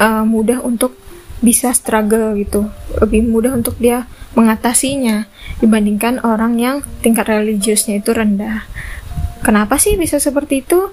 uh, 0.00 0.24
mudah 0.24 0.64
untuk 0.64 0.96
bisa 1.40 1.70
struggle 1.72 2.34
gitu. 2.36 2.68
Lebih 2.98 3.24
mudah 3.24 3.54
untuk 3.54 3.78
dia 3.78 4.08
mengatasinya 4.36 5.30
dibandingkan 5.62 6.20
orang 6.22 6.58
yang 6.60 6.76
tingkat 7.00 7.28
religiusnya 7.30 8.02
itu 8.02 8.12
rendah. 8.12 8.66
Kenapa 9.40 9.78
sih 9.78 9.94
bisa 9.96 10.18
seperti 10.18 10.66
itu? 10.66 10.90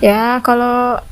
Ya 0.00 0.40
kalau 0.40 1.02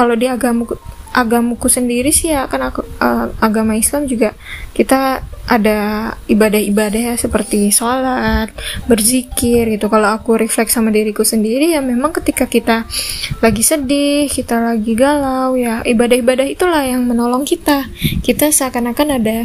kalau 0.00 0.16
di 0.16 0.24
agamaku 0.24 0.80
agamaku 1.12 1.68
sendiri 1.68 2.08
sih 2.08 2.32
ya 2.32 2.48
kan 2.48 2.72
aku 2.72 2.80
uh, 3.04 3.28
agama 3.44 3.76
Islam 3.76 4.08
juga 4.08 4.32
kita 4.80 5.20
ada 5.44 6.14
ibadah-ibadah 6.24 7.12
ya 7.12 7.14
seperti 7.20 7.68
sholat, 7.68 8.48
berzikir 8.88 9.68
gitu. 9.76 9.92
Kalau 9.92 10.08
aku 10.08 10.40
refleks 10.40 10.72
sama 10.72 10.88
diriku 10.88 11.20
sendiri 11.20 11.76
ya 11.76 11.84
memang 11.84 12.16
ketika 12.16 12.48
kita 12.48 12.88
lagi 13.44 13.60
sedih, 13.60 14.32
kita 14.32 14.56
lagi 14.56 14.96
galau 14.96 15.52
ya 15.52 15.84
ibadah-ibadah 15.84 16.48
itulah 16.48 16.80
yang 16.80 17.04
menolong 17.04 17.44
kita. 17.44 17.92
Kita 18.24 18.48
seakan-akan 18.48 19.20
ada 19.20 19.44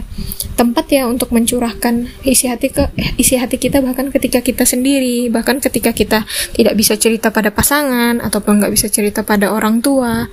tempat 0.56 0.88
ya 0.88 1.04
untuk 1.04 1.36
mencurahkan 1.36 2.08
isi 2.24 2.48
hati 2.48 2.72
ke 2.72 2.96
isi 3.20 3.36
hati 3.36 3.60
kita 3.60 3.84
bahkan 3.84 4.08
ketika 4.16 4.40
kita 4.40 4.64
sendiri, 4.64 5.28
bahkan 5.28 5.60
ketika 5.60 5.92
kita 5.92 6.24
tidak 6.56 6.80
bisa 6.80 6.96
cerita 6.96 7.36
pada 7.36 7.52
pasangan 7.52 8.24
ataupun 8.24 8.64
nggak 8.64 8.72
bisa 8.72 8.88
cerita 8.88 9.28
pada 9.28 9.52
orang 9.52 9.84
tua. 9.84 10.32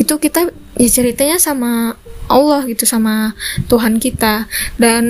Itu 0.00 0.16
kita 0.16 0.48
ya 0.78 0.88
ceritanya 0.88 1.36
sama 1.36 1.98
Allah 2.28 2.62
gitu 2.68 2.84
sama 2.84 3.32
Tuhan 3.66 3.98
kita 3.98 4.37
dan 4.76 5.04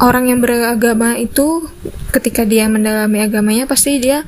orang 0.00 0.32
yang 0.32 0.40
beragama 0.40 1.20
itu 1.20 1.68
ketika 2.10 2.42
dia 2.48 2.66
mendalami 2.66 3.22
agamanya 3.22 3.68
pasti 3.68 4.00
dia 4.00 4.24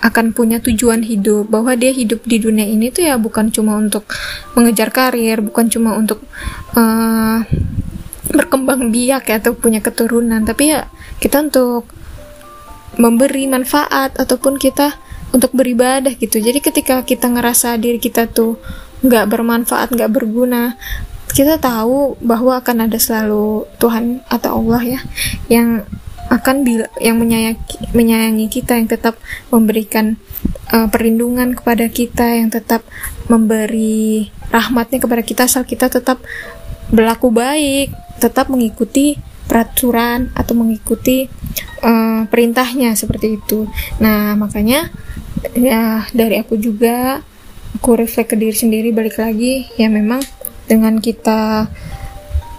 akan 0.00 0.32
punya 0.32 0.62
tujuan 0.62 1.02
hidup. 1.02 1.50
Bahwa 1.50 1.74
dia 1.74 1.90
hidup 1.90 2.22
di 2.22 2.38
dunia 2.38 2.64
ini 2.64 2.94
tuh 2.94 3.10
ya 3.10 3.18
bukan 3.18 3.50
cuma 3.50 3.76
untuk 3.76 4.06
mengejar 4.54 4.94
karir 4.94 5.42
bukan 5.42 5.66
cuma 5.66 5.98
untuk 5.98 6.22
uh, 6.78 7.42
berkembang 8.30 8.94
biak 8.94 9.28
ya 9.28 9.36
atau 9.42 9.52
punya 9.58 9.82
keturunan. 9.82 10.46
Tapi 10.46 10.72
ya 10.72 10.86
kita 11.18 11.42
untuk 11.42 11.90
memberi 12.96 13.44
manfaat 13.50 14.16
ataupun 14.16 14.56
kita 14.56 14.96
untuk 15.34 15.52
beribadah 15.52 16.14
gitu. 16.16 16.38
Jadi 16.38 16.62
ketika 16.62 17.02
kita 17.02 17.28
ngerasa 17.28 17.76
diri 17.76 17.98
kita 17.98 18.30
tuh 18.30 18.56
nggak 19.04 19.28
bermanfaat 19.28 19.92
nggak 19.92 20.08
berguna 20.08 20.74
kita 21.36 21.60
tahu 21.60 22.16
bahwa 22.24 22.56
akan 22.56 22.88
ada 22.88 22.96
selalu 22.96 23.68
Tuhan 23.76 24.24
atau 24.32 24.64
Allah 24.64 24.96
ya 24.96 25.00
yang 25.52 25.84
akan 26.32 26.64
bila, 26.64 26.88
yang 26.98 27.20
menyayangi, 27.20 27.92
menyayangi 27.92 28.48
kita 28.48 28.80
yang 28.80 28.88
tetap 28.88 29.20
memberikan 29.52 30.16
uh, 30.72 30.88
perlindungan 30.88 31.52
kepada 31.52 31.92
kita 31.92 32.40
yang 32.40 32.48
tetap 32.48 32.82
memberi 33.28 34.32
rahmatnya 34.48 34.96
kepada 34.96 35.22
kita 35.22 35.44
asal 35.44 35.68
kita 35.68 35.92
tetap 35.92 36.24
berlaku 36.88 37.28
baik 37.28 37.92
tetap 38.16 38.48
mengikuti 38.48 39.20
peraturan 39.44 40.32
atau 40.32 40.56
mengikuti 40.56 41.28
uh, 41.84 42.24
perintahnya 42.26 42.96
seperti 42.96 43.36
itu. 43.36 43.68
Nah 44.00 44.34
makanya 44.40 44.88
ya 45.52 46.08
dari 46.16 46.40
aku 46.40 46.56
juga 46.56 47.20
aku 47.76 47.92
refleks 48.02 48.32
ke 48.32 48.36
diri 48.40 48.56
sendiri 48.56 48.88
balik 48.90 49.20
lagi 49.20 49.68
ya 49.76 49.92
memang 49.92 50.24
dengan 50.66 50.98
kita 50.98 51.70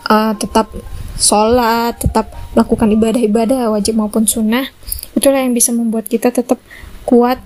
uh, 0.07 0.33
tetap 0.39 0.71
sholat, 1.17 1.97
tetap 1.97 2.31
melakukan 2.53 2.89
ibadah-ibadah 2.93 3.73
wajib 3.73 3.97
maupun 3.99 4.29
sunnah, 4.29 4.69
itulah 5.17 5.41
yang 5.41 5.53
bisa 5.53 5.73
membuat 5.73 6.05
kita 6.07 6.29
tetap 6.29 6.61
kuat 7.03 7.41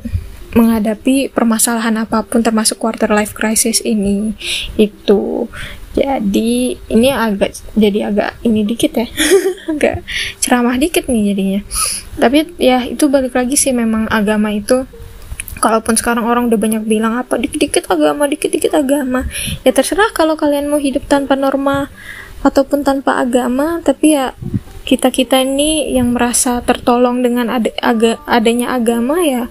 menghadapi 0.52 1.32
permasalahan 1.32 1.96
apa 2.04 2.28
pun 2.28 2.44
termasuk 2.44 2.76
quarter 2.76 3.08
life 3.12 3.32
crisis 3.32 3.80
ini 3.84 4.36
itu. 4.76 5.48
Jadi 5.92 6.80
ini 6.88 7.08
agak 7.12 7.52
jadi 7.76 8.12
agak 8.12 8.40
ini 8.48 8.64
dikit 8.64 8.96
ya 8.96 9.08
agak 9.72 10.04
ceramah 10.40 10.76
dikit 10.76 11.08
nih 11.08 11.32
jadinya. 11.36 11.62
Tapi 12.20 12.38
ya 12.60 12.84
itu 12.84 13.08
balik 13.08 13.36
lagi 13.36 13.56
sih 13.56 13.72
memang 13.76 14.08
agama 14.12 14.52
itu 14.52 14.88
kalaupun 15.62 15.94
sekarang 15.94 16.26
orang 16.26 16.50
udah 16.50 16.58
banyak 16.58 16.84
bilang 16.90 17.16
apa? 17.16 17.38
Dikit-dikit 17.38 17.88
agama 17.88 18.26
dikit-dikit 18.26 18.74
agama. 18.74 19.30
Ya 19.62 19.72
terserah 19.72 20.10
kalau 20.12 20.34
kalian 20.34 20.68
mau 20.68 20.82
hidup 20.82 21.06
tanpa 21.06 21.38
norma 21.38 21.94
ataupun 22.42 22.82
tanpa 22.82 23.22
agama 23.22 23.80
tapi 23.86 24.18
ya 24.18 24.34
kita 24.82 25.14
kita 25.14 25.46
ini 25.46 25.94
yang 25.94 26.18
merasa 26.18 26.58
tertolong 26.66 27.22
dengan 27.22 27.54
ad 27.54 27.70
aga 27.86 28.18
adanya 28.26 28.74
agama 28.74 29.22
ya 29.22 29.48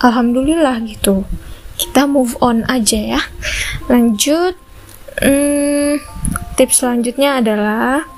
alhamdulillah 0.00 0.80
gitu. 0.88 1.28
Kita 1.76 2.08
move 2.08 2.34
on 2.40 2.64
aja 2.66 3.20
ya. 3.20 3.22
Lanjut 3.92 4.56
hmm, 5.20 6.00
tips 6.56 6.80
selanjutnya 6.80 7.44
adalah 7.44 8.08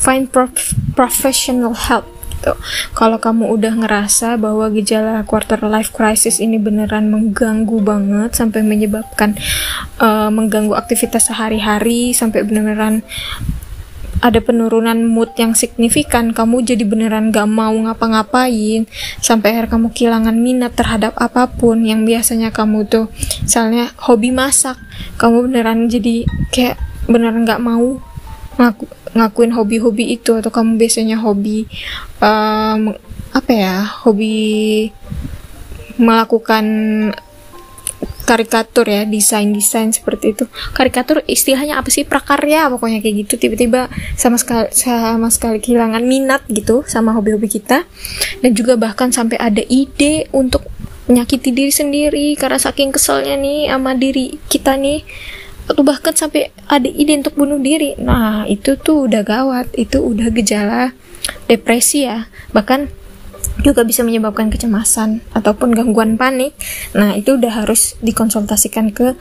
find 0.00 0.32
prof 0.32 0.74
professional 0.96 1.76
help 1.76 2.11
gitu. 2.42 2.58
Kalau 2.98 3.22
kamu 3.22 3.54
udah 3.54 3.72
ngerasa 3.86 4.34
bahwa 4.34 4.66
gejala 4.74 5.22
quarter 5.22 5.62
life 5.62 5.94
crisis 5.94 6.42
ini 6.42 6.58
beneran 6.58 7.06
mengganggu 7.06 7.78
banget 7.78 8.34
sampai 8.34 8.66
menyebabkan 8.66 9.38
uh, 10.02 10.26
mengganggu 10.34 10.74
aktivitas 10.74 11.30
sehari-hari 11.30 12.10
sampai 12.10 12.42
beneran 12.42 13.06
ada 14.22 14.38
penurunan 14.38 15.02
mood 15.02 15.34
yang 15.34 15.50
signifikan, 15.50 16.30
kamu 16.30 16.62
jadi 16.62 16.86
beneran 16.86 17.34
gak 17.34 17.50
mau 17.50 17.74
ngapa-ngapain, 17.74 18.86
sampai 19.18 19.50
akhir 19.50 19.74
kamu 19.74 19.90
kehilangan 19.90 20.38
minat 20.38 20.78
terhadap 20.78 21.10
apa 21.18 21.50
pun 21.50 21.82
yang 21.82 22.06
biasanya 22.06 22.54
kamu 22.54 22.86
tuh, 22.86 23.10
misalnya 23.42 23.90
hobi 23.98 24.30
masak, 24.30 24.78
kamu 25.18 25.50
beneran 25.50 25.90
jadi 25.90 26.22
kayak 26.54 26.78
beneran 27.10 27.42
gak 27.42 27.58
mau 27.58 27.98
ngaku, 28.62 28.86
ngakuin 29.12 29.52
hobi-hobi 29.52 30.16
itu 30.16 30.32
atau 30.36 30.48
kamu 30.48 30.80
biasanya 30.80 31.20
hobi 31.20 31.68
um, 32.20 32.96
apa 33.32 33.50
ya 33.52 33.76
hobi 34.04 34.88
melakukan 36.00 36.64
karikatur 38.22 38.86
ya 38.86 39.02
desain-desain 39.04 39.90
seperti 39.92 40.32
itu. 40.32 40.44
Karikatur 40.72 41.26
istilahnya 41.26 41.76
apa 41.76 41.90
sih? 41.90 42.06
Prakarya 42.06 42.70
pokoknya 42.70 43.02
kayak 43.02 43.26
gitu. 43.26 43.34
Tiba-tiba 43.36 43.90
sama 44.14 44.38
sekali 44.38 44.70
sama 44.72 45.28
sekali 45.28 45.58
kehilangan 45.58 46.00
minat 46.06 46.46
gitu 46.48 46.86
sama 46.86 47.12
hobi-hobi 47.12 47.50
kita. 47.50 47.84
Dan 48.40 48.50
juga 48.54 48.78
bahkan 48.78 49.10
sampai 49.10 49.36
ada 49.36 49.60
ide 49.66 50.30
untuk 50.32 50.64
menyakiti 51.10 51.50
diri 51.50 51.74
sendiri 51.74 52.26
karena 52.38 52.62
saking 52.62 52.94
keselnya 52.94 53.34
nih 53.34 53.68
sama 53.68 53.98
diri 53.98 54.38
kita 54.46 54.78
nih 54.78 55.02
atau 55.70 55.82
bahkan 55.86 56.14
sampai 56.14 56.50
ada 56.66 56.88
ide 56.88 57.18
untuk 57.18 57.38
bunuh 57.38 57.58
diri 57.58 57.94
nah 58.00 58.44
itu 58.46 58.74
tuh 58.78 59.06
udah 59.10 59.22
gawat 59.22 59.70
itu 59.78 60.02
udah 60.02 60.28
gejala 60.34 60.94
depresi 61.46 62.06
ya 62.06 62.26
bahkan 62.50 62.90
juga 63.60 63.84
bisa 63.84 64.00
menyebabkan 64.00 64.48
kecemasan 64.48 65.20
ataupun 65.36 65.76
gangguan 65.76 66.16
panik. 66.16 66.56
Nah, 66.96 67.12
itu 67.12 67.36
udah 67.36 67.62
harus 67.62 68.00
dikonsultasikan 68.00 68.96
ke 68.96 69.12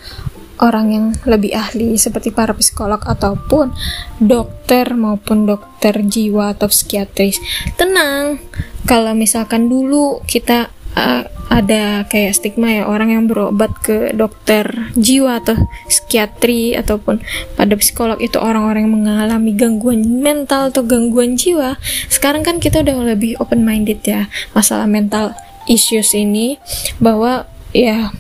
orang 0.62 0.88
yang 0.94 1.06
lebih 1.26 1.52
ahli 1.58 1.98
seperti 1.98 2.30
para 2.32 2.54
psikolog 2.54 3.02
ataupun 3.02 3.74
dokter 4.22 4.94
maupun 4.94 5.50
dokter 5.50 6.00
jiwa 6.06 6.54
atau 6.56 6.70
psikiatris. 6.70 7.42
Tenang, 7.76 8.40
kalau 8.86 9.12
misalkan 9.18 9.68
dulu 9.68 10.22
kita 10.30 10.70
uh, 10.96 11.24
ada 11.52 12.08
kayak 12.08 12.32
stigma 12.32 12.72
ya 12.72 12.84
orang 12.88 13.12
yang 13.12 13.24
berobat 13.28 13.76
ke 13.84 14.16
dokter 14.16 14.88
jiwa 14.96 15.44
atau 15.44 15.60
psikiatri 15.92 16.80
ataupun 16.80 17.20
pada 17.60 17.76
psikolog 17.76 18.16
itu 18.24 18.40
orang-orang 18.40 18.88
yang 18.88 18.96
mengalami 18.96 19.52
gangguan 19.52 20.24
mental 20.24 20.72
atau 20.72 20.88
gangguan 20.88 21.36
jiwa. 21.36 21.76
Sekarang 22.08 22.48
kan 22.48 22.64
kita 22.64 22.88
udah 22.88 23.16
lebih 23.16 23.36
open 23.44 23.68
minded 23.68 24.00
ya 24.08 24.32
masalah 24.56 24.88
mental 24.88 25.36
issues 25.68 26.16
ini 26.16 26.56
bahwa 27.04 27.46
ya 27.76 28.16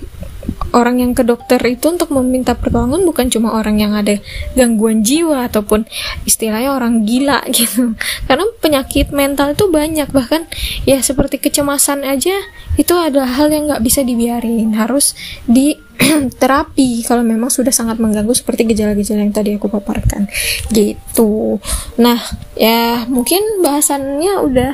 orang 0.71 1.03
yang 1.03 1.11
ke 1.11 1.23
dokter 1.23 1.59
itu 1.67 1.91
untuk 1.91 2.11
meminta 2.15 2.55
pertolongan 2.55 3.03
bukan 3.03 3.27
cuma 3.27 3.55
orang 3.55 3.79
yang 3.79 3.93
ada 3.95 4.19
gangguan 4.55 5.03
jiwa 5.03 5.47
ataupun 5.51 5.83
istilahnya 6.23 6.71
orang 6.71 7.03
gila 7.03 7.43
gitu 7.55 7.95
karena 8.27 8.47
penyakit 8.61 9.09
mental 9.11 9.57
itu 9.57 9.67
banyak. 9.67 10.07
Bahkan 10.13 10.47
ya 10.85 11.01
seperti 11.01 11.41
kecemasan 11.41 12.05
aja 12.05 12.37
itu 12.77 12.93
adalah 12.95 13.35
hal 13.35 13.49
yang 13.49 13.67
nggak 13.67 13.83
bisa 13.83 14.05
dibiarin. 14.05 14.77
Harus 14.77 15.17
di 15.49 15.75
terapi 16.41 17.03
kalau 17.03 17.25
memang 17.25 17.49
sudah 17.49 17.73
sangat 17.73 17.97
mengganggu 17.97 18.31
seperti 18.37 18.69
gejala-gejala 18.69 19.25
yang 19.25 19.33
tadi 19.33 19.57
aku 19.57 19.67
paparkan. 19.67 20.29
Gitu. 20.69 21.57
Nah 21.97 22.21
ya 22.55 23.09
mungkin 23.09 23.65
bahasannya 23.65 24.39
udah 24.45 24.71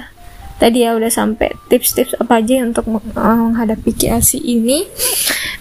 tadi 0.58 0.84
ya 0.84 0.98
udah 0.98 1.10
sampai 1.14 1.54
tips-tips 1.70 2.18
apa 2.18 2.42
aja 2.42 2.66
untuk 2.66 2.90
menghadapi 2.90 3.94
KLC 3.94 4.42
ini. 4.42 4.84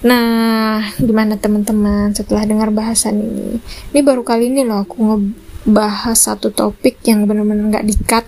Nah 0.05 0.83
gimana 0.99 1.37
teman-teman 1.37 2.13
setelah 2.17 2.45
dengar 2.49 2.73
bahasan 2.73 3.23
ini? 3.23 3.63
Ini 3.93 4.01
baru 4.03 4.25
kali 4.25 4.51
ini 4.51 4.65
loh 4.65 4.83
aku 4.85 5.21
ngebahas 5.67 6.15
satu 6.15 6.55
topik 6.55 7.03
yang 7.03 7.27
benar-benar 7.27 7.75
nggak 7.75 7.87
dikat 7.91 8.25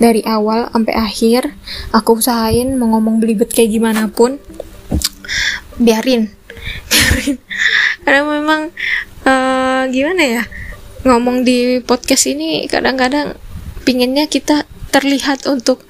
dari 0.00 0.24
awal 0.24 0.72
sampai 0.72 0.96
akhir. 0.96 1.52
Aku 1.92 2.16
usahain 2.16 2.72
mau 2.80 2.96
ngomong 2.96 3.20
belibet 3.20 3.52
kayak 3.52 3.76
gimana 3.76 4.08
pun. 4.08 4.40
Biarin. 5.76 6.32
Biarin. 6.90 7.36
Karena 8.02 8.20
memang 8.24 8.72
uh, 9.28 9.84
gimana 9.92 10.22
ya 10.24 10.42
ngomong 11.04 11.44
di 11.44 11.80
podcast 11.84 12.28
ini 12.28 12.68
kadang-kadang 12.68 13.36
pinginnya 13.88 14.28
kita 14.28 14.68
terlihat 14.92 15.48
untuk 15.48 15.84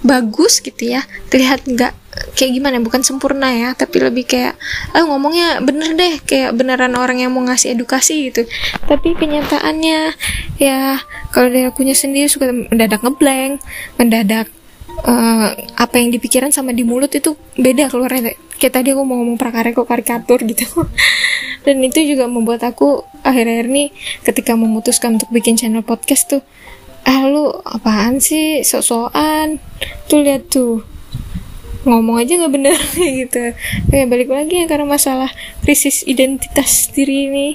bagus 0.00 0.64
gitu 0.64 0.96
ya 0.96 1.04
terlihat 1.28 1.68
nggak 1.68 1.92
kayak 2.36 2.52
gimana 2.56 2.80
bukan 2.80 3.00
sempurna 3.00 3.52
ya 3.52 3.72
tapi 3.72 4.00
lebih 4.00 4.24
kayak 4.28 4.54
ah 4.92 5.04
ngomongnya 5.04 5.60
bener 5.64 5.96
deh 5.96 6.14
kayak 6.24 6.56
beneran 6.56 6.94
orang 6.96 7.20
yang 7.20 7.32
mau 7.32 7.44
ngasih 7.44 7.74
edukasi 7.74 8.30
gitu. 8.30 8.46
Tapi 8.86 9.16
kenyataannya 9.16 10.14
ya 10.60 11.00
kalau 11.32 11.48
dari 11.48 11.66
akunya 11.68 11.96
sendiri 11.96 12.28
suka 12.28 12.52
mendadak 12.52 13.00
ngeblank 13.00 13.60
mendadak 13.96 14.46
uh, 15.04 15.48
apa 15.76 15.94
yang 15.96 16.12
dipikiran 16.12 16.52
sama 16.52 16.76
di 16.76 16.84
mulut 16.84 17.12
itu 17.12 17.36
beda 17.56 17.88
keluarnya. 17.88 18.36
Kayak 18.60 18.74
tadi 18.80 18.88
aku 18.92 19.02
mau 19.08 19.16
ngomong 19.20 19.40
prakarya 19.40 19.72
kok 19.72 19.88
karikatur 19.88 20.44
gitu. 20.44 20.66
Dan 21.64 21.80
itu 21.84 22.04
juga 22.04 22.28
membuat 22.28 22.64
aku 22.64 23.04
akhir-akhir 23.24 23.66
ini 23.68 23.92
ketika 24.24 24.56
memutuskan 24.56 25.16
untuk 25.16 25.28
bikin 25.32 25.56
channel 25.56 25.84
podcast 25.84 26.28
tuh 26.28 26.42
ah 27.08 27.24
lu 27.24 27.48
apaan 27.64 28.20
sih? 28.20 28.60
Sok-sokan. 28.60 29.56
Tuh 30.08 30.20
lihat 30.20 30.52
tuh 30.52 30.84
ngomong 31.90 32.22
aja 32.22 32.38
nggak 32.38 32.54
bener 32.54 32.78
gitu 33.26 33.44
kayak 33.90 34.06
balik 34.06 34.30
lagi 34.30 34.62
ya 34.62 34.66
karena 34.70 34.86
masalah 34.86 35.30
krisis 35.66 36.06
identitas 36.06 36.86
diri 36.94 37.26
ini 37.26 37.48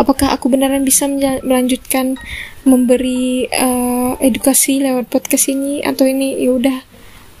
apakah 0.00 0.32
aku 0.32 0.48
beneran 0.48 0.82
bisa 0.88 1.04
melanjutkan 1.44 2.16
memberi 2.64 3.52
uh, 3.52 4.16
edukasi 4.18 4.80
lewat 4.80 5.12
podcast 5.12 5.52
ini 5.52 5.84
atau 5.84 6.08
ini 6.08 6.40
ya 6.40 6.56
udah 6.56 6.78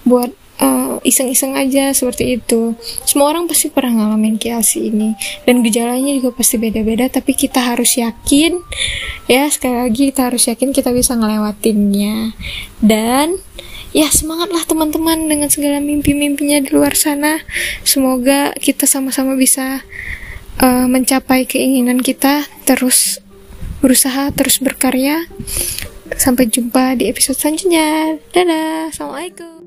buat 0.04 0.34
uh, 0.62 0.98
iseng-iseng 1.02 1.54
aja 1.58 1.90
seperti 1.94 2.38
itu. 2.38 2.74
Semua 3.06 3.34
orang 3.34 3.50
pasti 3.50 3.70
pernah 3.70 4.02
ngalamin 4.02 4.38
kiasi 4.38 4.90
ini 4.90 5.14
dan 5.46 5.62
gejalanya 5.62 6.14
juga 6.14 6.34
pasti 6.34 6.58
beda-beda. 6.58 7.10
Tapi 7.10 7.32
kita 7.34 7.62
harus 7.62 7.98
yakin, 7.98 8.58
ya 9.26 9.46
sekali 9.50 9.76
lagi 9.78 10.02
kita 10.14 10.30
harus 10.30 10.46
yakin 10.46 10.70
kita 10.74 10.90
bisa 10.94 11.18
ngelewatinnya. 11.18 12.34
Dan 12.82 13.38
ya 13.92 14.08
semangatlah 14.08 14.64
teman-teman 14.64 15.28
dengan 15.28 15.48
segala 15.52 15.78
mimpi-mimpinya 15.78 16.64
di 16.64 16.72
luar 16.72 16.96
sana. 16.96 17.44
Semoga 17.84 18.56
kita 18.56 18.88
sama-sama 18.88 19.36
bisa 19.36 19.84
uh, 20.60 20.86
mencapai 20.88 21.44
keinginan 21.44 22.00
kita. 22.00 22.48
Terus 22.64 23.20
berusaha, 23.84 24.32
terus 24.32 24.58
berkarya. 24.58 25.28
Sampai 26.16 26.48
jumpa 26.48 26.96
di 26.98 27.08
episode 27.08 27.38
selanjutnya. 27.38 28.20
Dadah, 28.32 28.92
assalamualaikum. 28.92 29.61